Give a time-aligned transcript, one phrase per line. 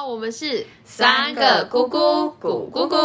[0.00, 2.96] 好，我们是三个姑姑，姑姑姑。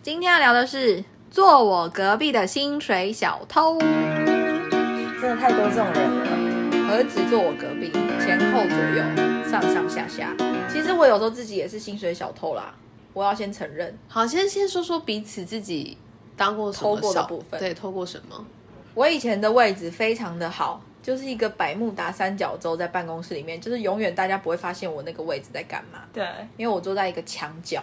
[0.00, 6.88] 今天要聊的是坐我隔壁的薪水小偷，真的太多这种人了。
[6.88, 10.32] 何止坐我隔壁，前后左右，上上下下。
[10.72, 12.72] 其实我有时候自己也是薪水小偷啦，
[13.12, 13.98] 我要先承认。
[14.06, 15.98] 好，先先说说彼此自己
[16.36, 18.46] 当过什么偷过的小部分对，偷过什么？
[18.94, 26.24] 我以前的位置非常的好，就是一个百慕达三角洲，在办公室里面，就是永远大家不会发现我那个位置在干嘛，对，
[26.56, 27.82] 因为我坐在一个墙角，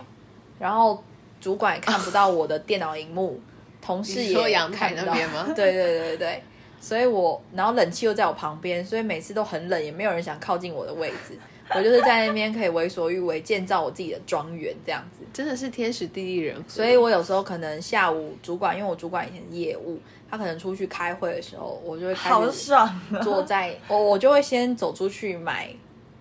[0.60, 1.04] 然后
[1.42, 3.40] 主管也看不到我的电脑荧幕，
[3.82, 4.34] 同事也
[4.72, 5.14] 看不到。
[5.14, 5.48] 吗？
[5.56, 6.44] 对对对对对，
[6.80, 11.38] 所以我然后冷气又在我旁边，所以每次都很冷，也没有人想靠近我的位置。
[11.76, 15.26] 我就是在那边可以为所欲为，建造我自己的庄园这样子。
[15.34, 16.64] 真的是天时地利人和。
[16.68, 20.00] 所以我有时候可能下午主管，因为我主管以前是业务，
[20.30, 23.20] 他可能出去开会的时候，我就会开好始爽啊！
[23.22, 25.70] 坐在我我就会先走出去买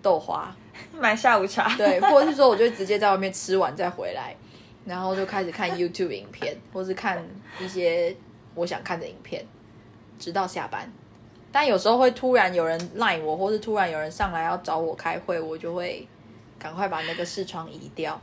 [0.03, 0.55] 豆花，
[0.93, 4.35] 买下午茶，对，或者是说我就直接在外面吃完再回来，
[4.85, 7.25] 然后就开始看 YouTube 影片，或是看
[7.61, 8.15] 一些
[8.55, 9.45] 我想看的影片，
[10.19, 10.93] 直到下班。
[11.59, 16.07] 但有时候会突然有人赖我，或是突然有人上来要找我开会，我就会
[16.59, 18.21] 赶快把那个视窗移掉。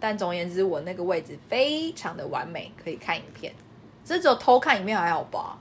[0.00, 3.54] 但总而言之，我那个位置非常的完美，可以看影片。
[4.04, 5.56] 这只有偷看影片还好吧？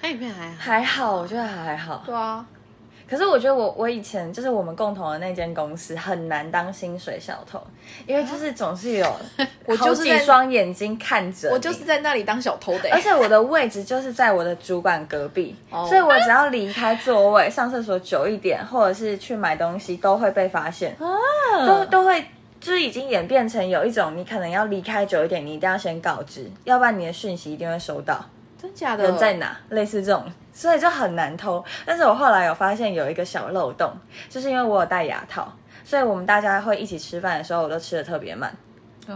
[0.00, 2.04] 看影片还好，还好，我觉得还好。
[2.06, 2.46] 对啊，
[3.08, 7.60] 可是我觉得我我以前就是我们共同的那间公司很难当薪水小偷，
[8.06, 9.06] 因为就是总是有
[9.66, 20.96] 我好就是在几双眼睛看着你我就是在那里当小偷的、而且我的位置就是在我的主管隔壁，所以我只要离开座位，上厕所久一点，或者是去买东西，都会被发现，
[21.66, 22.24] 都都会。
[22.60, 28.24] 就是已经演变成有一种，你可能要离开久一点，你一定要先告知，要不然你的讯息一定会收到。
[28.64, 29.54] 真假的人在哪？
[29.68, 31.62] 类似这种，所以就很难偷。
[31.84, 33.92] 但是我后来有发现有一个小漏洞，
[34.30, 35.52] 就是因为我有戴牙套，
[35.84, 38.50] 所以我们大家会一起吃饭的时候，我都吃的特别慢。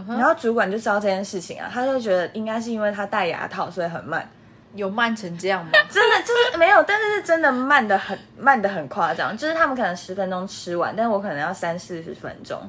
[0.07, 4.29] 然后主管就知道这件事情啊，他就觉得应该是因为他戴牙套，所以很慢。
[4.75, 5.71] 有慢成这样吗？
[5.89, 12.61] 真的就是没有，但是是真的慢的很慢的很夸张，就是他们可能十分钟吃完，但是我可能要三四十分钟。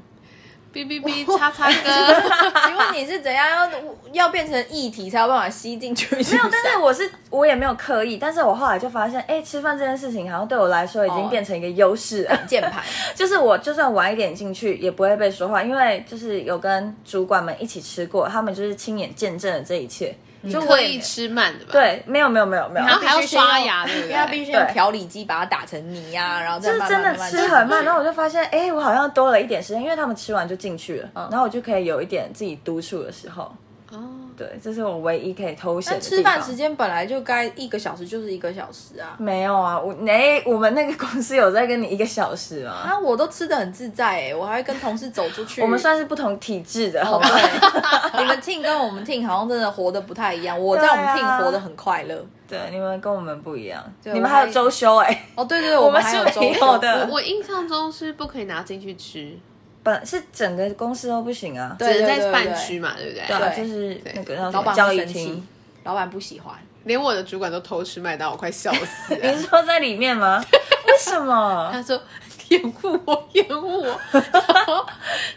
[0.73, 1.91] 哔哔哔，叉叉哥。
[2.67, 3.71] 请问你是怎样要
[4.13, 6.15] 要变成液体才有办法吸进去？
[6.17, 12.41] 没没有，但是我是我也没有刻意，但是我后来就发现，哎，吃饭这件事情好像对我来说已经变成一个优势了。
[12.47, 12.83] 键盘，
[13.15, 20.15] 就是我就算晚一点进去，也不会被说话，因为就是有跟主管们一起吃过，他们就是亲眼见证了这一切。
[20.49, 24.45] 就我也刻意吃慢的吧？，对，没有没有没有没有，然后还要必须刷牙，对不因为它必？
[24.45, 33.53] 须用调理机把它打成泥呀、然后再就是真的慢慢慢慢吃很慢，然后我就发现，哎、我好像多了一点时间，因为他们吃完就进去了，然后我就可以有一点自己独处的时候。
[33.93, 33.99] 哦，
[34.37, 39.17] 对，这是我唯一可以偷闲吃饭时间本来就该一个小时，就是一个小时啊。
[39.19, 42.73] 没有啊，我哎、我们那个公司有在跟你一个小时吗？
[42.73, 45.61] 啊，我都吃的很自在哎、我还会跟同事走出去。
[45.61, 47.29] 我们算是不同体质的，好哦吗？
[48.19, 50.59] 你们 team 跟我们 team 好像真的活得不太一样。
[50.59, 52.25] 我在我们 team 活得很快乐。
[52.49, 59.39] 对，你们跟我们不一样，你们还有周休哎、哦，对对对， 我们们还有周休有的我我印象中是不可以拿进去吃，
[59.83, 61.77] 本是整个公司都不行啊。
[61.79, 63.27] 只是在对饭区嘛，对不对？
[63.27, 65.49] 对啊，就是那个老板么交易会生气厅。，
[65.85, 66.55] 老板不喜欢。
[66.85, 69.33] 连我的主管都偷吃麦当劳，我快笑死你了。
[69.37, 70.43] 是说在里面吗？
[70.87, 71.71] 为什么？
[71.73, 72.01] 他说
[72.49, 74.01] 掩护我，掩护我。
[74.13, 74.87] 然后，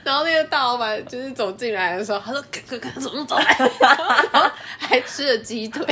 [0.04, 5.86] 然后那个大老板就是走进来的时候，他说：“哥哥哥，怎么走来？”然后还吃了鸡腿，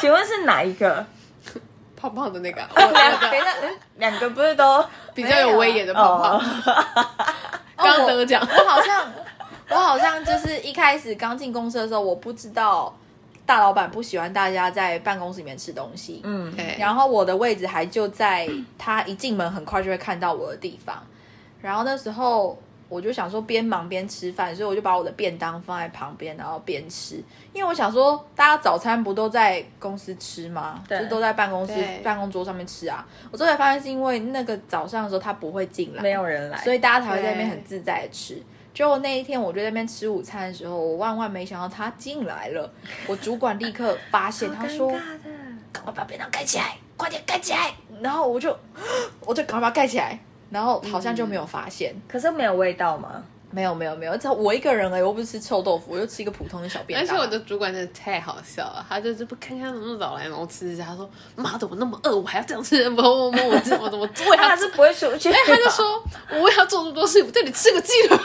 [0.00, 1.04] 请问是哪一个？
[1.96, 4.84] 胖胖的那个，两 我等一下，嗯两个不是都
[5.14, 6.40] 比较有威严的胖胖。
[7.76, 9.12] 刚得奖，我好像，
[9.70, 12.94] 我好像就是一开始刚进公司的时候，我不知道
[13.44, 16.20] 大老板不喜欢大家在办公室里面吃东西。
[16.24, 21.02] 嗯，然后我的位置还就在他一进门很快就会看到我的地方。
[21.60, 27.16] 然后那时候我就想说边忙边吃饭，所以我就把我的便当放在旁边，然后边吃。
[27.52, 30.82] 因为我想说，大家早餐不都在公司吃吗？
[30.88, 33.06] 对就都在办公室办公桌上面吃啊。
[33.30, 38.40] 我后才发现是因为那个早上的时候他不会进来，没有人来，所以大家才会在那边很自在的吃。
[38.72, 42.70] 结果那一天，我就在那边吃午餐的时候，我万万没想到他进来了。
[43.06, 45.30] 我主管立刻发现， 他说好尴尬的
[45.72, 47.72] ：“赶快把便当盖起来，快点盖起来。”
[48.02, 48.54] 然后我就
[49.24, 50.18] 我就赶快把它盖起来，
[50.50, 51.94] 然后好像就没有发现。
[52.08, 53.24] 可是没有味道吗？
[53.56, 57.16] 没有没有没有，只有我一个人而已，我不是吃臭豆腐，我就吃一个普通的小便当。
[57.16, 68.18] 而且我的主管真的太好笑了，他就是不看看怎么早来，然后吃一下，他说：“妈的，我那么饿，我还要这样吃，不不不，我怎么怎么我也要吃他是不会出去，他就说：“我为要做这么多事，我对你吃个鸡腿。”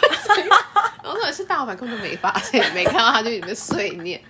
[1.01, 4.21] 然后重点是大老板根本就没发现，没看到他就里面碎念。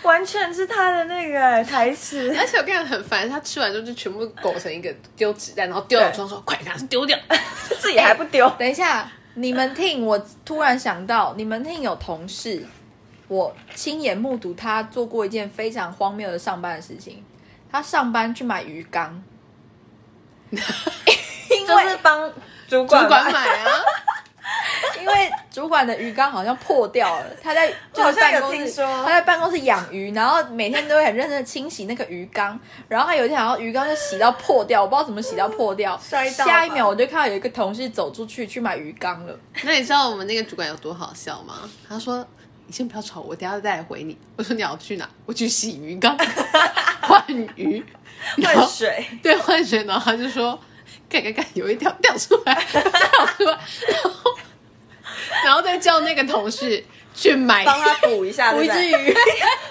[0.00, 2.34] 完全是他的那个台词。
[2.38, 7.18] 而且我跟你讲很烦，他吃完之后就全部裹成一个丢纸袋，然后丢到床上说：“快拿去丢掉。
[7.78, 9.10] 自己还不丢，等一下，
[9.40, 12.66] 你们听，我突然想到，你们听有同事，
[13.26, 17.24] 我亲眼目睹他做过一件非常荒谬的上班的事情。
[17.72, 19.22] 他上班去买鱼缸，
[20.50, 22.30] 就是帮
[22.68, 23.82] 主管主管买啊，
[25.00, 32.58] 因为主管的鱼缸好像破掉了，他在就是办公室他在办公室养鱼，然后每天都会很认真的清洗那个鱼缸，
[32.88, 41.68] 然后他有一天好像鱼缸就洗到破掉，我不知道怎么洗到破掉， 摔到下一秒我就看到有一个同事走出去去买鱼缸了， 那你知道我们那个主管有多好笑吗？
[41.88, 42.26] 他说
[42.66, 46.16] ：“你先不要吵我，等下再来回你。”我说：“你要去哪？”我去洗鱼缸
[47.00, 47.24] 换
[47.56, 47.84] 鱼，
[48.36, 50.58] 然后换水，对换水，然后他就说
[51.10, 53.58] ：“看看看，有一条掉出来， 掉出来。”
[53.90, 54.36] 然后
[55.44, 56.82] 然后再叫那个同事
[57.14, 59.14] 去买帮他补一下， 补一只鱼。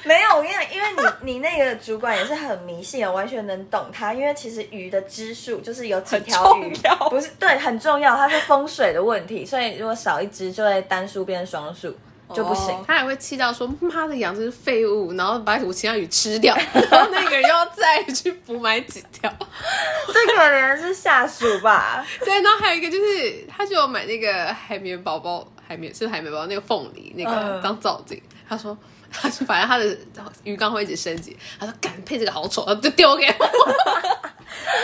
[0.03, 0.87] 没有，我跟你讲，因为
[1.21, 4.13] 你你那个主管也是很迷信我，完全能懂他。
[4.13, 6.73] 因为其实鱼的只数就是有几条鱼
[7.09, 11.95] 不是对很重要，它是风水的问题，所以如果少一只就会单数变双数
[12.33, 12.73] 就不行。
[12.75, 19.29] 哦他还会气到说：“妈的，养这是废物！”然后把我其他鱼吃掉， 然后那个人又要再去补买几条。
[20.07, 22.05] 这可能是下属吧？
[22.25, 28.21] 对，然后还有一个就是，他就有买那个海绵宝宝，海绵是海绵宝宝那个凤梨那个嗯当造景。
[28.47, 28.75] 他说，
[29.11, 29.95] 他就反正他的
[30.43, 31.37] 鱼缸会一直升级。
[31.59, 33.75] 他说，敢配这个好丑，就丢给我。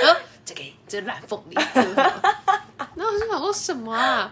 [0.04, 4.32] 然后这个这烂凤梨， 然后我就想说什么啊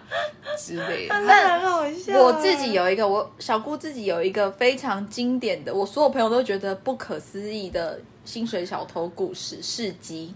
[0.57, 1.19] 之类的。
[1.21, 2.18] 那很好笑。
[2.21, 10.33] 我自己有一个，我小姑自己有一个非常经典的，我所有朋友都觉得不可思议的薪水小偷故事事迹。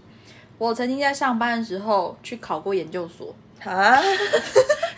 [0.58, 3.32] 我曾经在上班的时候去考过研究所，
[3.64, 3.96] 啊，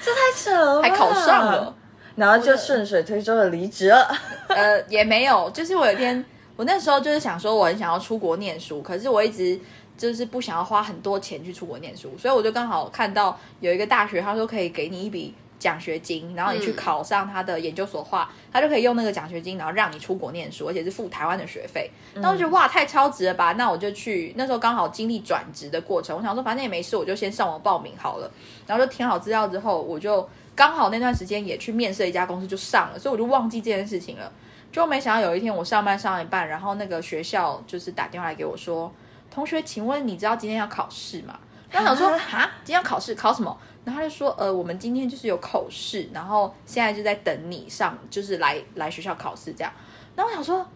[0.03, 1.77] 这太扯了吧，还考上了，
[2.17, 4.11] 然后就顺水推舟的离职了。
[4.49, 6.25] 呃，也没有，就是我有一天，
[6.57, 9.61] 我那时候就是想说，我很想要出国念书，可是我一直
[10.01, 21.91] 就是不想要花很多钱去出国念书，所以我就刚好看到有一个大学，他说可以给你一笔奖学金，然后你去嗯考上他的研究所的话，他就可以用那个奖学金，然后让你出国念书，而且是付台湾的学费。
[22.15, 23.53] 那我就觉得哇，太超值了吧！
[23.59, 28.31] 那我就去，那时候刚好经历转职的过程，我想说反正也没事，我就先上网报名好了。
[28.67, 34.33] 然后就填好资料之后，我就刚好那段时间也去面试一家公司就上了，所以我就忘记这件事情了。
[34.73, 38.91] 就没想到有一天我上班上一半，然后那个学校就是打电话来给我说
[39.31, 41.39] ：“同学，请问你知道今天要考试吗？”
[41.71, 49.73] 然后想说：“哈，今天要考试，考什么？”然后他就说：“呃，我们今天就是有口试，然后现在就在等你上，就是来来学校考试这样。”
[50.17, 50.67] 然后我想说：“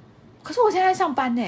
[0.42, 1.42] 可是我现在在上班呢。”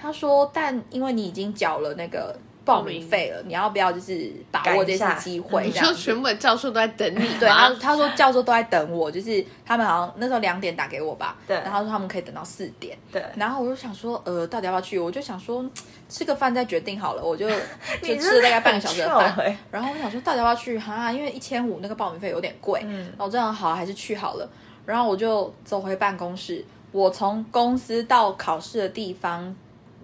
[0.00, 2.38] 他说：“但因为你已经缴了那个
[2.68, 5.64] 报名费了，你要不要就是把握这次机会？
[5.64, 11.56] 你说全部的教授都在等你吗， 对，他他说教授都在等我，就是他们好像那时候两点打给我吧，对。
[11.56, 13.24] 然后说他们可以等到四点，对。
[13.36, 14.98] 然后我就想说，呃，到底要不要去？
[14.98, 15.70] 我就想说嗯
[16.08, 17.48] 吃个饭再决定好了，我就
[18.02, 20.78] 就吃了大概半个小时的饭，然后我想说到底要不要去？
[20.78, 24.48] 哈，因为一千五那个报名费有点贵，嗯，然后我这样好还是去好了，
[24.84, 29.54] 然后我就走回办公室，我从公司到考试的地方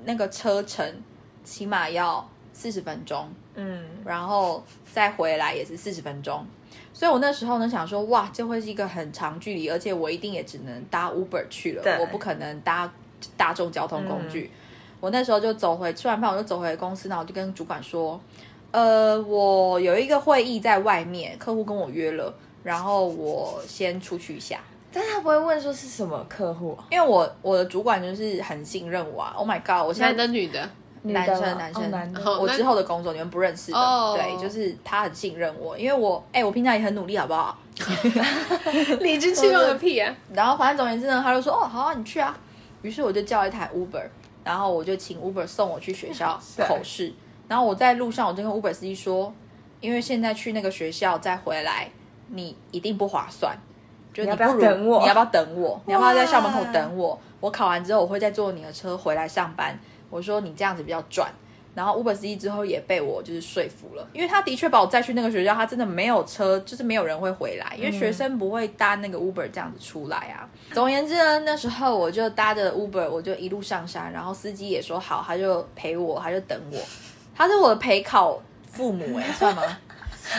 [0.04, 0.86] 那个车程
[1.42, 6.46] 起码要四十分钟，嗯，然后再回来也是四十分钟。
[6.94, 12.90] 所以我那时候呢想说，哇，这会是一个很长距离，而且我一定也只能搭 Uber 去了，我不可能搭
[13.36, 14.50] 大众交通工具。
[15.00, 18.18] 我那时候就走回吃完饭，我就走回公司，然后我就跟主管说，
[18.70, 24.60] 呃，我有一个会议在外面，客户跟我约了，然后我先出去一下。
[24.92, 29.84] 但他不会问说是什么客户啊，因为我我的主管就是很信任我啊，Oh my god！
[29.84, 30.70] 我现男在的女的，
[31.12, 37.56] 男生男生，我之后的工作你们不认识的，哦对，就是他很信任我，因为我哎、我平常也很努力，好不好？
[39.00, 40.14] 理直气壮个屁啊！
[40.32, 42.34] 然后反正总而言之呢，他就说哦好啊，你去啊。
[42.82, 44.02] 于是我就叫一台 Uber，
[44.44, 47.12] 然后我就请 Uber 送我去学校 对口试。
[47.48, 49.32] 然后我在路上我就跟 Uber 司机说，
[49.80, 51.90] 因为现在去那个学校再回来，
[52.28, 53.54] 你一定不划算。
[54.12, 55.80] 就你你要不要如等我你要不要等我？
[55.86, 57.18] 你要不要在校门口等我？
[57.40, 59.78] 我考完之后我会再坐你的车回来上班。
[60.14, 61.28] 我说你这样子比较赚。
[61.74, 70.48] 然后 Uber 司机之后也被我就是说服了，因为他的确把我载去那个学校，他真的没有车，就是没有人会回来，因为学生不会搭那个 Uber 这样子出来啊。
[70.72, 76.78] 总而言之呢，那时候我就搭着 Uber，我就一路上山，然后司机也说好，他就陪我，他就等我，
[77.34, 78.40] 他是我的陪考
[78.70, 79.62] 父母哎、算吗？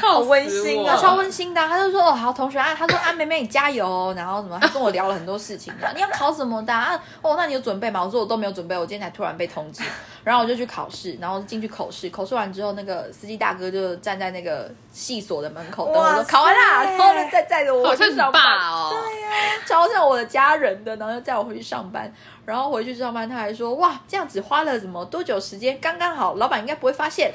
[0.01, 6.99] 好温馨啊超温馨的啊、他就说哦好同学啊，他说啊妹妹你加油哦，然后什么，他跟我聊了很多事情，你要考什么的啊？
[7.21, 8.03] 哦，那你有准备吗？
[8.03, 9.83] 我说我都没有准备，我今天才突然被通知，
[10.23, 18.41] 然后我就去考试，然后进去口试，口试完之后，那个司机大哥就站在那个系所的门口等我说考完啦，然后呢再载着我好像你去上班，
[18.89, 19.29] 对呀，
[19.65, 22.11] 超像我的家人的，然后就载我回去上班。
[22.45, 25.79] 然后回去上班，他还说：“哇，这样子花了怎么多久时间？
[25.81, 27.33] 刚刚好，老板应该不会发现。”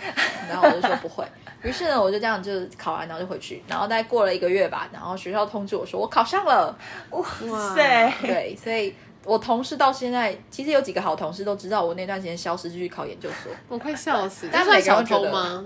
[0.48, 1.24] 然后我就说：“不会。”
[1.62, 6.76] 于是呢，我就这样就是考完，然后就回去，然后大概过了一个月吧，然后学校通知我说我考上了。
[7.10, 13.52] 哇塞，对，所以我同事到现在，其实有几个好同事都知道我那段时间消失，就去考研究所。
[13.68, 14.48] 我快笑死！
[14.50, 15.64] 但这算小每个人偷吗？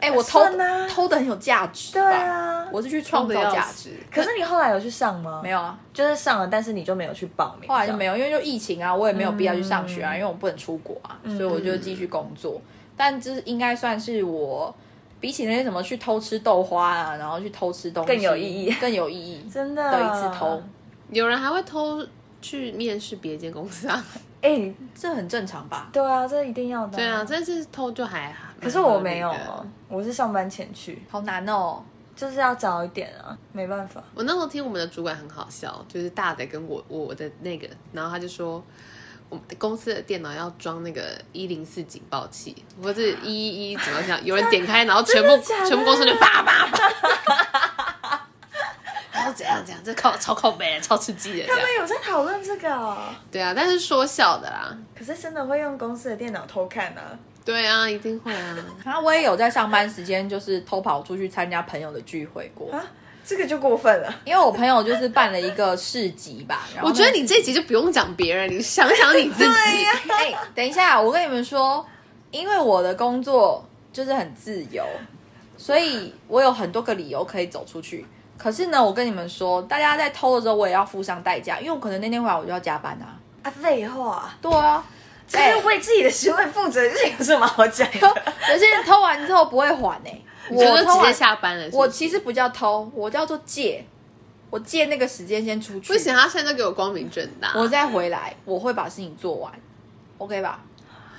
[0.00, 0.40] 哎、我偷
[0.88, 2.02] 偷的很有价值对？
[2.02, 2.66] 啊。
[2.72, 3.90] 我是去创造价值。
[4.10, 5.40] 可是你后来有去上吗？
[5.42, 7.68] 没有啊，就是上了，但是你就没有去报名。
[7.68, 7.68] 有。
[7.68, 12.62] 后来就没有，因为就疫情啊，我也没有必要去上学啊，因为我不能出国啊，所以我就继续工作。
[12.96, 14.74] 但这应该算是我
[15.20, 20.60] 比起那些什么去偷吃豆花啊，然后去偷吃东西更有意义更有意义 真的的一次偷，
[21.10, 22.02] 有人还会偷
[22.40, 24.04] 去面试别间公司啊？
[24.40, 25.90] 哎、这很正常吧？
[25.92, 26.96] 对啊，这一定要的。
[26.96, 27.22] 对啊，。
[27.22, 28.48] 这次偷就还好。
[28.58, 29.34] 可是我没有
[29.86, 31.82] 我是上班前去，好难哦。
[32.16, 34.02] 就是要早一点啊，没办法。
[34.14, 38.62] 我那时候听我们的主管很好笑，就是大的跟我我的那个，然后他就说。
[39.30, 44.22] 我们公司的电脑要装那个一零四警报器，或者一一一怎么讲？
[44.24, 46.78] 有人点开，然后全部的的全部公司就叭叭叭，
[49.12, 51.64] 然后怎样怎样，这靠超靠背，超刺激的他们。
[51.78, 52.98] 有在讨论这个、哦，
[53.30, 54.76] 对啊，但是说笑的啦。
[54.98, 57.16] 可是真的会用公司的电脑偷看啊？
[57.44, 58.56] 对啊，一定会啊。
[58.84, 62.84] 然 后我也有在上班时间就是偷跑出去参加朋友的聚会过，啊，
[63.30, 64.12] 这个就过分了。
[64.24, 66.66] 因为我朋友就是办了一个市集吧。
[66.74, 69.86] 然后我觉得你这集就不用讲别人，你想想你自己。
[70.10, 71.86] 哎、等一下，我跟你们说，
[72.32, 74.84] 因为我的工作就是很自由，
[75.56, 78.04] 所以我有很多个理由可以走出去。
[78.36, 83.14] 可是呢，我跟你们说，大家在偷的时候，我也要付上代价，因为我可能那天回来我就要加班啊。
[83.42, 84.84] 啊，废话，对啊，
[85.28, 87.98] 这是为自己的行为负责，这有什么好讲的？
[88.52, 90.24] 有些人偷完之后不会还呢、你
[90.56, 93.84] 就直接下班了是是我其实不叫偷，我叫做借，
[94.50, 97.52] 我借那个时间先出去，不行，他现在都给我光明正大。
[97.54, 99.52] 我再回来，我会把事情做完
[100.18, 100.60] ，OK 吧？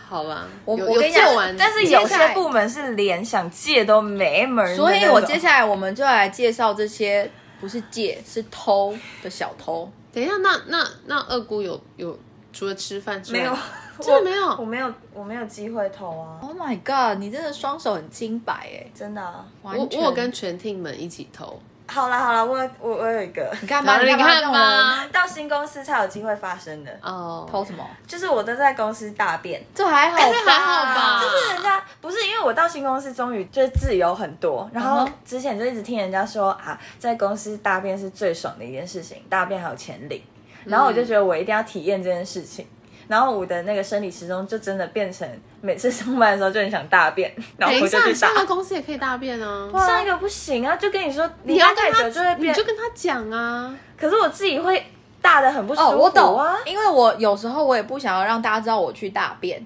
[0.10, 9.90] 好吧，我我跟你讲有做完，但是有些部门是连想借都没门所以我接下来我们就来介绍这些不是借是偷的小偷。
[10.14, 12.20] 等一下，那那那二姑有有
[12.52, 13.58] 除了吃饭之外，没有，
[14.02, 17.20] 真的没有我没有，我没有机会投啊，Oh my god！
[17.20, 19.46] 你真的双手很清白哎，真的、啊。
[19.62, 27.86] 我我有跟全 team 们一起投，好啦好啦，我我我有一个，你看吧，你看看吧到新公司才有机会发生的，哦，偷什么？
[28.08, 29.64] 就是我都在公司大便。
[29.76, 30.26] 这还好吧？
[30.32, 34.70] 这还好吧就是人家不是因为我到新公司，终于就是自由很多。
[34.74, 40.22] 然后之前就一直听人家说啊，在公司大便是最爽的一件事情，大便还有钱领。
[40.64, 42.68] 然后我就觉得我一定要体验这件事情。
[43.12, 45.28] 然后我的那个生理时钟就真的变成
[45.60, 48.34] 每次上班的时候就很想大便，然后我就去大你上。
[48.34, 49.70] 个公司也可以大便啊。
[49.86, 53.78] 上一个不行啊，就跟你说你要跟他久就会变你就，跟他讲啊。
[53.98, 54.82] 可是我自己会
[55.22, 56.58] 大的很不舒服哦，我懂啊。
[56.66, 59.62] 因为我有时候我也不想要让大家知道我去大便，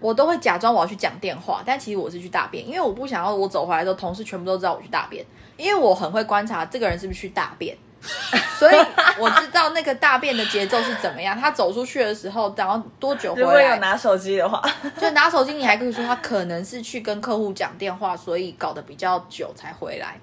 [0.00, 5.22] 我都会假装我要去讲电话，但其实我是去大便，因为我不想要我走回来之后，同事全部都知道我去大便，
[5.58, 7.76] 因为我很会观察这个人是不是去大便。
[8.58, 8.74] 所以
[9.18, 11.38] 我知道那个大便的节奏是怎么样。
[11.38, 13.78] 他走出去的时候，然后多久回来如果有来？
[13.78, 14.62] 拿手机的话，
[15.00, 20.18] 就拿手机，你还可以说他可能是去跟客户讲电话，所以搞得比较久才回来。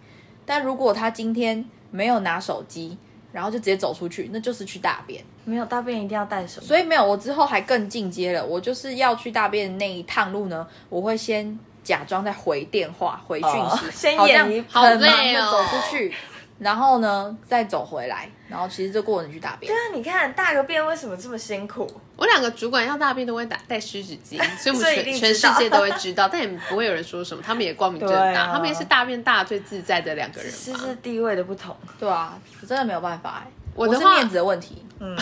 [0.45, 2.98] 但如果他今天没有拿手机，
[3.31, 5.24] 然后就直接走出去，那就是去大便。
[5.45, 6.67] 没有大便一定要带手机。
[6.67, 8.45] 所以没有，我之后还更进阶了。
[8.45, 16.13] 我就是要去大便的那一趟路呢，我会先假装在回电话、回讯息，哦先好像演一好很忙累哦的走出去，
[16.60, 19.75] 然后呢再走回来，然后其实这过程去大便对。
[19.75, 21.89] 啊，你看大个便为什么这么辛苦？
[22.16, 30.58] 我两个主管要大便都会带带湿纸巾， 所以我们所以一定全全世界都会知道， 但也不会有人说什么，他们也光明正大，啊他们也是大便大最自在的两个人嘛。
[30.58, 31.75] 是是地位的不同。
[32.00, 34.84] 对啊，我真的没有办法哎、我的话是面子的问题。
[35.01, 35.18] 嗯，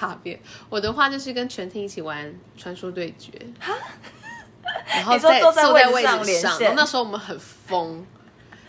[0.00, 0.36] 大便，
[0.68, 3.30] 我的话就是跟全厅一起玩传说对决，
[4.86, 8.04] 然后你说在坐在坐在位位置上置上，连线然后那时候我们很疯，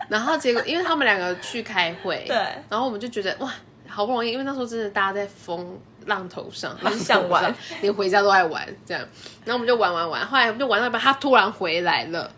[0.09, 2.35] 然后结果因为他们两个去开会，对
[2.69, 3.51] 然后我们就觉得哇，
[3.87, 9.01] 好不容易，因为那时候真的大家在风浪头上，很想玩，连回家都爱玩这样，
[9.43, 12.31] 然后我们就玩玩玩，后来我们就玩到一半，他突然回来了。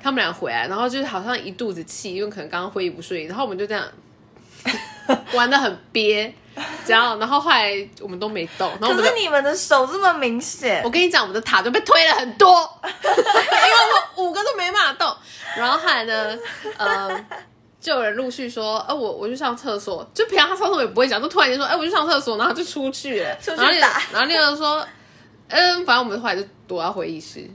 [0.00, 3.84] 他们俩回来，然后就是好像一肚子气，因为可能刚刚会议不顺利，然后我们就这样
[5.32, 6.34] 玩的很憋，
[6.86, 12.50] 这样，然后后来我们都没动，然后我们就可是你们的手这么明显我，跟你讲，我们的塔就被推了很多，
[12.84, 13.72] 因为
[14.16, 15.16] 我们五个都没办法动。
[15.56, 16.38] 然后后来呢，
[16.76, 17.24] 呃，
[17.80, 23.34] 就有人陆续说，呃，我我去上厕所，就平常他上厕所也不会讲，就突然间说，哎、我去上厕所，然后就出去了。
[23.36, 24.86] 出去然后另打然后另外说，
[25.48, 27.48] 嗯，反正我们后来就躲到会议室。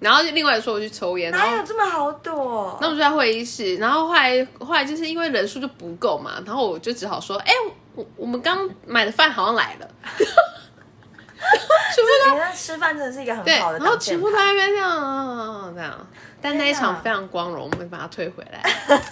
[0.00, 2.78] 然后另外说我去抽烟，哪有这么好躲？
[2.80, 7.52] 那我们就在会议室，然后后来后来就是因为人数就不够嘛，然后我就只好说，哎、
[7.94, 16.06] 我我们刚买的饭好像来了， 全部都你那吃饭真的是一个很，好的然后挡箭牌全部都在那边这样这样，
[16.40, 18.62] 但那一场非常光荣，我们把它退回来。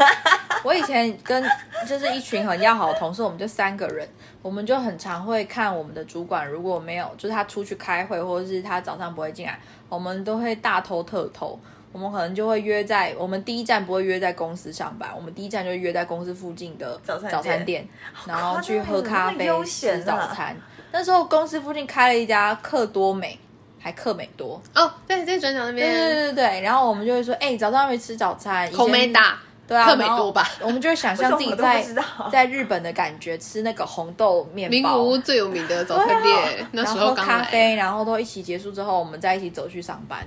[0.65, 1.45] 我以前跟
[1.87, 4.09] 就是一群很要好的同事，我们就三个人，
[4.43, 9.59] 我们就很常会看我们的主管如果没有，就是他出去开会，或者是他早上不会进来，
[9.89, 11.59] 我们都会大偷特偷。
[11.91, 17.89] 我们可能就会约在我们第一站不会约在公司上班，我们第一站就约在公司附近的早餐店早餐店，
[18.27, 20.55] 然后去喝咖啡吃啊早餐。
[20.93, 23.39] 那时候公司附近开了一家克多美，
[23.79, 26.61] 还克美多，哦，对，在转角那对对边，对对。
[26.63, 37.15] 然后我们就会说，哎、早上没吃早餐，以前口没大，对啊，克美多吧我们就会想象自己 在不知道 在日本的感觉，吃那个红豆面包名包，古屋最有名的早餐店， 那然后喝时候。
[37.15, 40.27] 咖啡，然后都一起结束之后，我们再一起走去上班。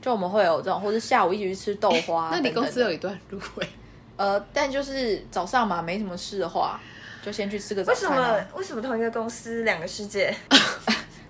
[0.00, 3.68] 就我们会有这种，或者下午一起去吃豆花、那你公司有一段路哎，
[4.16, 6.80] 呃，但就是早上嘛，没什么事的话，
[7.24, 8.40] 就先去吃个早为什么。
[8.54, 10.32] 为什么同一个公司两个世界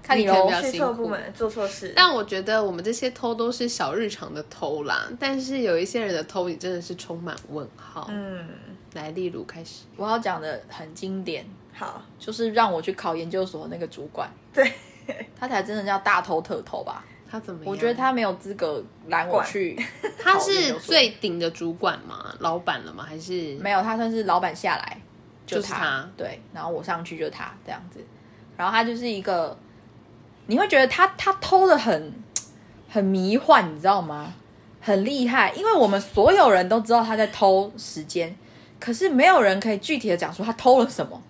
[0.06, 1.92] 看你喽你可能比较，去错部门做错事？
[1.96, 8.06] 但我觉得我们这些偷都是小日常的偷啦，但是有一些人的偷，你真的是充满问号。
[8.10, 8.46] 嗯，
[8.94, 11.44] 来，例如开始，我要讲的很经典，
[11.74, 14.72] 好，就是让我去考研究所那个主管， 对，
[15.38, 17.04] 他才真的叫大偷特偷吧？
[17.28, 17.72] 他怎么样？
[17.72, 19.76] 我觉得他没有资格拦我去。
[20.22, 22.32] 他是最顶的主管吗？
[22.38, 23.04] 老板了吗？
[23.04, 25.00] 还是没有，他算是老板下来
[25.44, 27.98] 就是他，他对，然后我上去就他这样子，
[28.56, 29.56] 然后他就是一个，
[30.46, 32.12] 你会觉得他他偷的很
[32.88, 34.32] 很迷幻，你知道吗？
[34.80, 38.36] 很厉害，因为我们所有人都知道他在偷时间，
[38.78, 41.20] 可是没有人可以具体的讲出他偷了什么。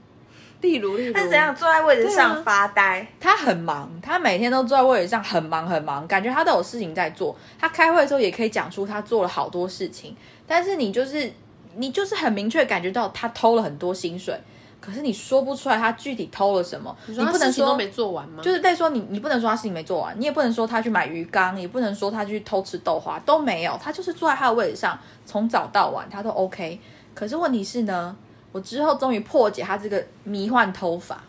[0.60, 3.06] 例如例如他是怎样坐在位置上发呆？
[3.18, 7.34] 他很忙，他每天都坐在位置上很忙很忙，感觉他都有事情在做。
[7.58, 10.14] 他开会的时候也可以讲出他做了好多事情，
[10.46, 11.32] 但是你就是
[11.76, 14.38] 你就是很明确感觉到他偷了很多薪水，
[14.86, 16.96] 可是你说不出来他具体偷了什么。
[17.06, 18.40] 你不能说事情都没做完吗？
[18.42, 26.80] 就是再说你你不能说他事情没做完，你也不能说他去买鱼缸，也不能说他去偷吃豆花，都没有，他就是坐在他的位置上，从早到晚他都 OK。
[27.12, 28.16] 可是问题是呢，
[28.52, 31.24] 我之后终于破解他这个迷幻偷法，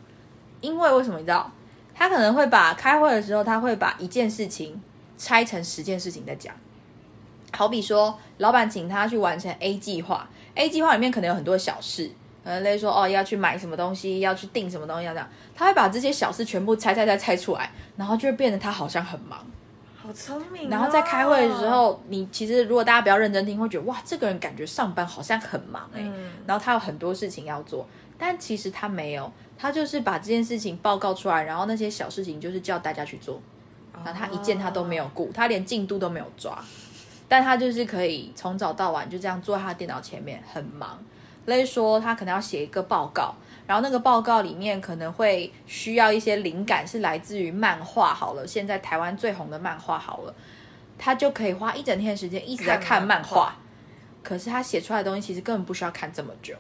[0.61, 1.51] 因为为什么你知道？
[1.99, 4.79] 他可能会把开会的时候，他会把一件事情
[5.17, 6.53] 拆成十件事情在讲。
[7.51, 12.11] 好比说，老板请他去完成 A 计划，A 计划里面可能有很多小事，
[12.47, 19.45] 可能类似说哦要去买什么东西，要去订什么东西，要这样，他会把这些小事全部拆拆拆拆出来，然后就会变得他好像很忙。
[19.97, 20.67] 好聪明哦。
[20.71, 26.31] 然后在开会的时候，你其实如果大家比较认真听，会觉得哇，这个人感觉上班好像很忙哎、嗯。
[26.45, 27.85] 然后他有很多事情要做，
[28.17, 33.41] 但其实他没有，他就是把这件事情报告出来，然后那些小事情就是叫大家去做，
[33.93, 36.63] 然后他一件他都没有顾，他连进度都没有抓，
[37.27, 40.97] 但他就是可以从早到晚就这样坐在他电脑前面很忙。
[41.47, 43.33] 例如说，他可能要写一个报告，
[43.65, 48.13] 然后那个报告里面可能会需要一些灵感，是来自于漫画。
[48.13, 50.35] 好了，现在台湾最红的漫画好了，
[50.97, 53.55] 他就可以花一整天的时间一直在看漫画。
[54.21, 56.53] 可是他写出来的东西其实根本不需要看这么久，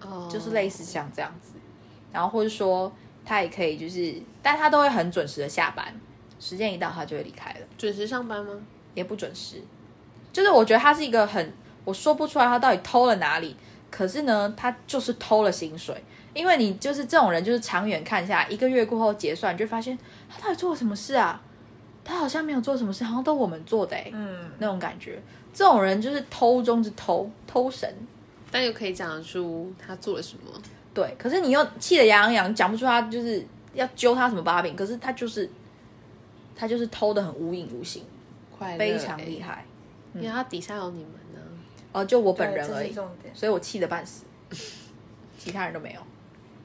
[0.00, 1.52] 哦就是类似像这样子。
[2.12, 2.92] 然后或者说
[3.24, 5.94] 他也可以就是，但他都会很准时的下班，
[6.40, 7.60] 时间一到他就会离开了。
[7.78, 8.52] 准时上班吗？
[8.94, 9.62] 也不准时。
[10.32, 11.52] 就是我觉得他是一个很，
[11.84, 13.54] 我说不出来他到底偷了哪里，
[13.94, 15.94] 可是呢，他就是偷了薪水。
[16.34, 19.96] 因为你就是这种人，就是长远看下来，一个月过后结算，你就发现
[20.28, 21.40] 他到底做了什么事啊？
[22.02, 25.22] 他好像没有做什么事，好像都我们做的哎、嗯，那种感觉。
[25.52, 27.88] 这种人就是偷中之偷，偷神。
[28.50, 30.50] 但又可以讲得出他做了什么。
[30.92, 35.48] 对，可是你又气得牙痒痒，讲不出他就是要揪他什么把柄，可是他就是
[36.56, 38.02] 他就是偷的很无影无形，
[38.50, 39.64] 快乐非常欸厉害。
[40.14, 41.12] 因为他底下有你们
[41.94, 42.00] 呢。
[42.00, 42.92] 哦，就我本人而已，
[43.32, 44.24] 所以我气得半死，
[45.38, 46.00] 其他人都没有。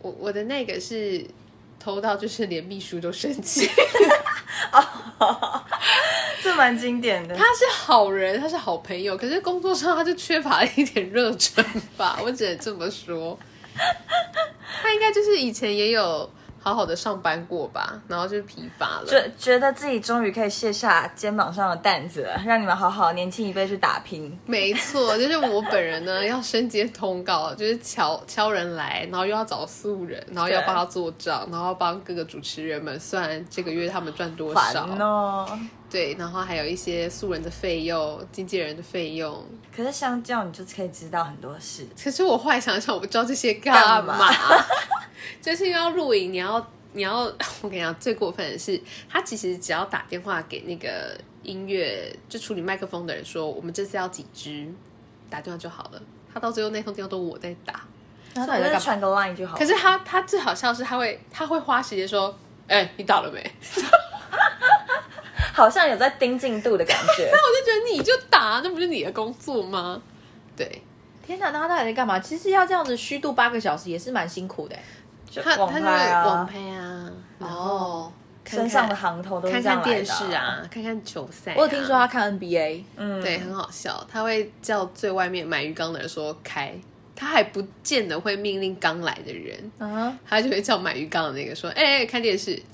[0.01, 1.25] 我我的那个是
[1.79, 3.69] 偷到，就是连秘书都生气。
[6.41, 7.35] 这蛮经典的。
[7.35, 11.63] 他是好人，他是好朋友，可是工作上他就缺乏了一点热忱
[11.97, 13.37] 吧，我只能这么说。
[14.81, 16.29] 他应该就是以前也有
[16.61, 19.05] 好好的上班过吧，然后就疲乏了。
[19.05, 24.37] 觉觉得自己终于可以卸下肩膀上的担子了，让你们好好年轻一辈去打拼。
[24.45, 35.59] 没错，就是我本人呢，要升阶通告，就是敲敲人来，然后又要找素人，然后要对帮他做账，然后帮各个主持人们算这个月他们赚多烦少，哦！
[35.89, 39.43] 对，然后还有一些素人的费用、经纪人的费用。
[39.75, 41.88] 可是相较，你就可以知道很多事。
[42.02, 44.34] 可是我后来想想，我不知道这些干干嘛，嘛
[45.41, 47.21] 就是要录影，你要你要，
[47.62, 54.67] 我跟你讲，最过分的是，他其实只要打电话给那个音乐就处理麦克风的人说，我们这次要几支，
[55.30, 56.02] 打电话就好了。
[56.32, 57.82] 他到最后那通电话都我在打，
[58.36, 58.71] 那所到底在干嘛？
[58.71, 59.58] 以就是传个 line 就好。
[59.58, 63.41] 可是他他最好笑的是他会他会花时间说，哎、你打了没？
[65.59, 67.29] 好像有在盯进度的感觉。
[67.31, 70.01] 那我就觉得你就打，那不是你的工作吗？
[70.55, 70.81] 对，
[71.25, 72.19] 天哪，那他到底在干嘛？
[72.19, 74.83] 其实要这样子虚度八个小时也是蛮辛苦的欸。
[75.29, 78.11] 就他他就会拍啊网拍啊，然后哦，
[78.43, 81.55] 看身上的看行头都是看这样来的看电视，啊，看看球赛啊。
[81.55, 84.03] 我有听说他看 NBA，嗯，对，很好笑。
[84.11, 86.73] 他会叫最外面买鱼缸的人说开，
[87.19, 92.58] 他还不见得会命令刚来的人，啊，他就会叫买鱼缸的那个说：“哎、哎看电视。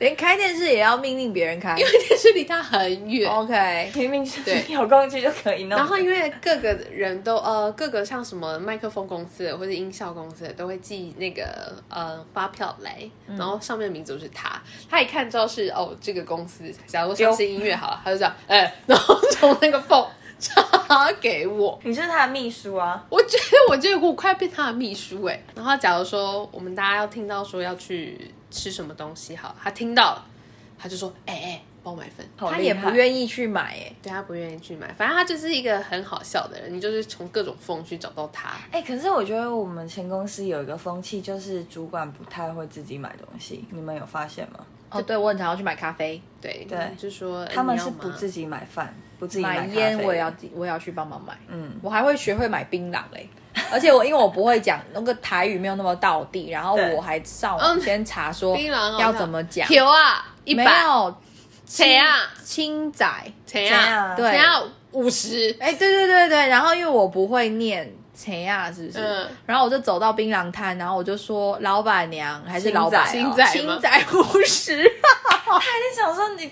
[0.00, 1.76] 连开电视也要命令别人开。
[1.78, 3.30] 因为电视离他很远。
[3.30, 5.78] OK，明明是对有工具就可以弄。
[5.78, 20.04] 然后因为各个人都呃各个像什么麦克风公司的或者音效公司的都会寄那个呃发票来，然后上面的名字就是他，他一看知道是哦这个公司，假如说是音乐好了，他就这样哎、然后从那个缝
[20.44, 21.78] 插给我。
[21.82, 25.42] 你就是他的秘书啊，我觉得，我觉得我快要变他的秘书哎。
[25.54, 30.26] 然后，假如说我们大家要听到说要去吃什么东西，好，他听到了，
[30.78, 38.50] 他就说：“哎、哎、帮我买份。”他也不愿意去买，哎，对他不愿意去买，反正他就是一个很好笑的人，你就是从各种缝去找到他。
[38.70, 44.60] 哎、可是我觉得我们前公司有一个风气，就是主管不太会自己买东西，你们有发现吗？
[44.90, 51.32] 哦，对我很常要去买咖啡、对对就说呃他们是不自己买饭，不自己买烟，我也要我也要去帮忙买。
[51.48, 53.26] 嗯，我还会学会买槟榔嘞，
[53.72, 61.16] 而且我因为我不会讲那个台语没有那么到地，然后我还上网嗯先查说槟榔要怎么讲，有啊，一没百，有
[61.66, 62.18] 谁啊？
[62.44, 63.06] 青仔，
[63.46, 64.62] 谁谁啊对谁啊？
[64.92, 68.98] 五十，哎、对对对对，然后因为我不会念谁啊，是不是？
[69.00, 74.92] 嗯然后我就走到槟榔摊，然后我就说老板娘还是老板青仔青仔五十，
[75.44, 76.50] 他还在想说你，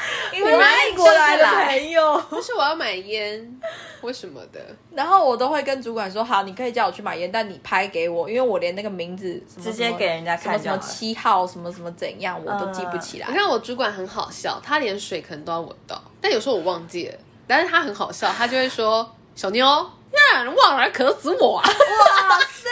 [0.32, 3.60] 因为我哪里过来的朋友，不是我要买烟，
[4.00, 4.60] 为什么的？
[4.94, 13.26] 然后我都会跟主管说好，你可以叫我去买烟，但你拍给我，因为我连那个名字什么直接给人家看什么七号什么什么怎样我都记不起来。
[13.28, 22.68] 你看我主管很好笑，他连水可能都要我倒，但有时候我忘记了，但是他很好笑，他就会说：“小妞呀，忘了渴死我、啊。”哇塞！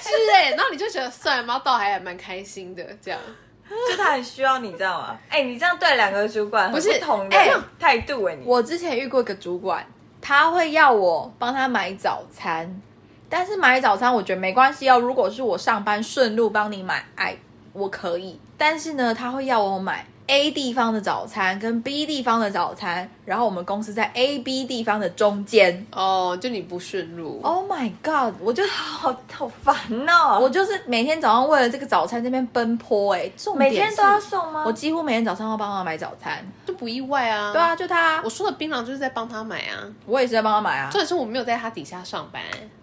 [0.00, 3.20] 是哎、然后你就觉得算了，猫倒还蛮开心的，这样。
[3.90, 5.18] 就他很需要你，知道吗？
[5.28, 9.84] 哎、你这样对两个主管不是不同的哎态度哎、你我之前遇过一个主管，
[10.20, 12.80] 他会要我帮他买早餐，
[13.28, 14.98] 但是买早餐我觉得没关系哦。
[14.98, 17.36] 如果是我上班顺路帮你买，哎，
[17.72, 18.40] 我可以。
[18.56, 25.86] 但是呢，他会要我买 A 地方的早餐跟 B 地方的早餐，然后我们公司在 A、B 地方的中间。
[25.90, 27.40] 哦，就你不顺路。
[27.42, 28.34] Oh my god！
[28.40, 29.74] 我就好好烦
[30.08, 34.64] 哦、我就是每天早上为了这个早餐这边奔波哎、重点每天都要送吗？
[34.66, 36.46] 我几乎每天早上要帮他买早餐。
[36.66, 37.52] 就不意外啊。
[37.52, 40.90] 对啊，，就他我，说的槟榔就是在帮他买啊，我也是在帮他买啊。
[40.90, 42.42] 重点是我没有在他底下上班。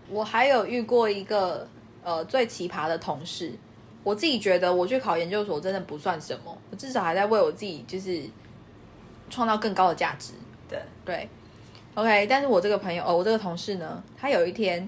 [0.10, 1.68] 我还有遇过一个
[2.04, 3.52] 呃最奇葩的同事，
[4.06, 8.22] 我自己觉得我去考研究所真的不算什么，我至少还在为我自己就是
[9.32, 10.34] 创造更高的价值。
[10.70, 11.28] 对，对
[11.96, 14.88] ，OK，但是我这个朋友，哦，我这个同事呢，他有一天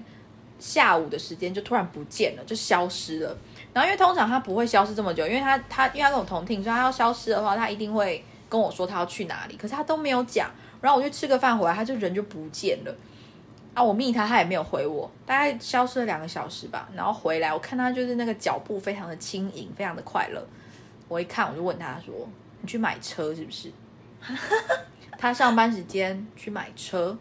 [0.60, 3.36] 下午的时间就突然不见了，就消失了。
[3.72, 10.48] 然后因为通常他不会消失这么久，因为他他因为他跟我同听，所以他要消失的话，他一定会跟我说他要去哪里，可是他都没有讲。
[10.80, 12.94] 然后我去吃个饭回来，他就人就不见了。
[13.78, 16.88] 啊，我密他，他也没有回我，大概消失了两个小时吧。
[16.96, 20.44] 然后回来，我看他就是那个脚步非常的轻盈，非常的快乐。
[21.06, 22.12] 我一看，我就问他说
[22.60, 23.70] ：“你去买车是不是？”
[25.16, 27.16] 他上班时间去买车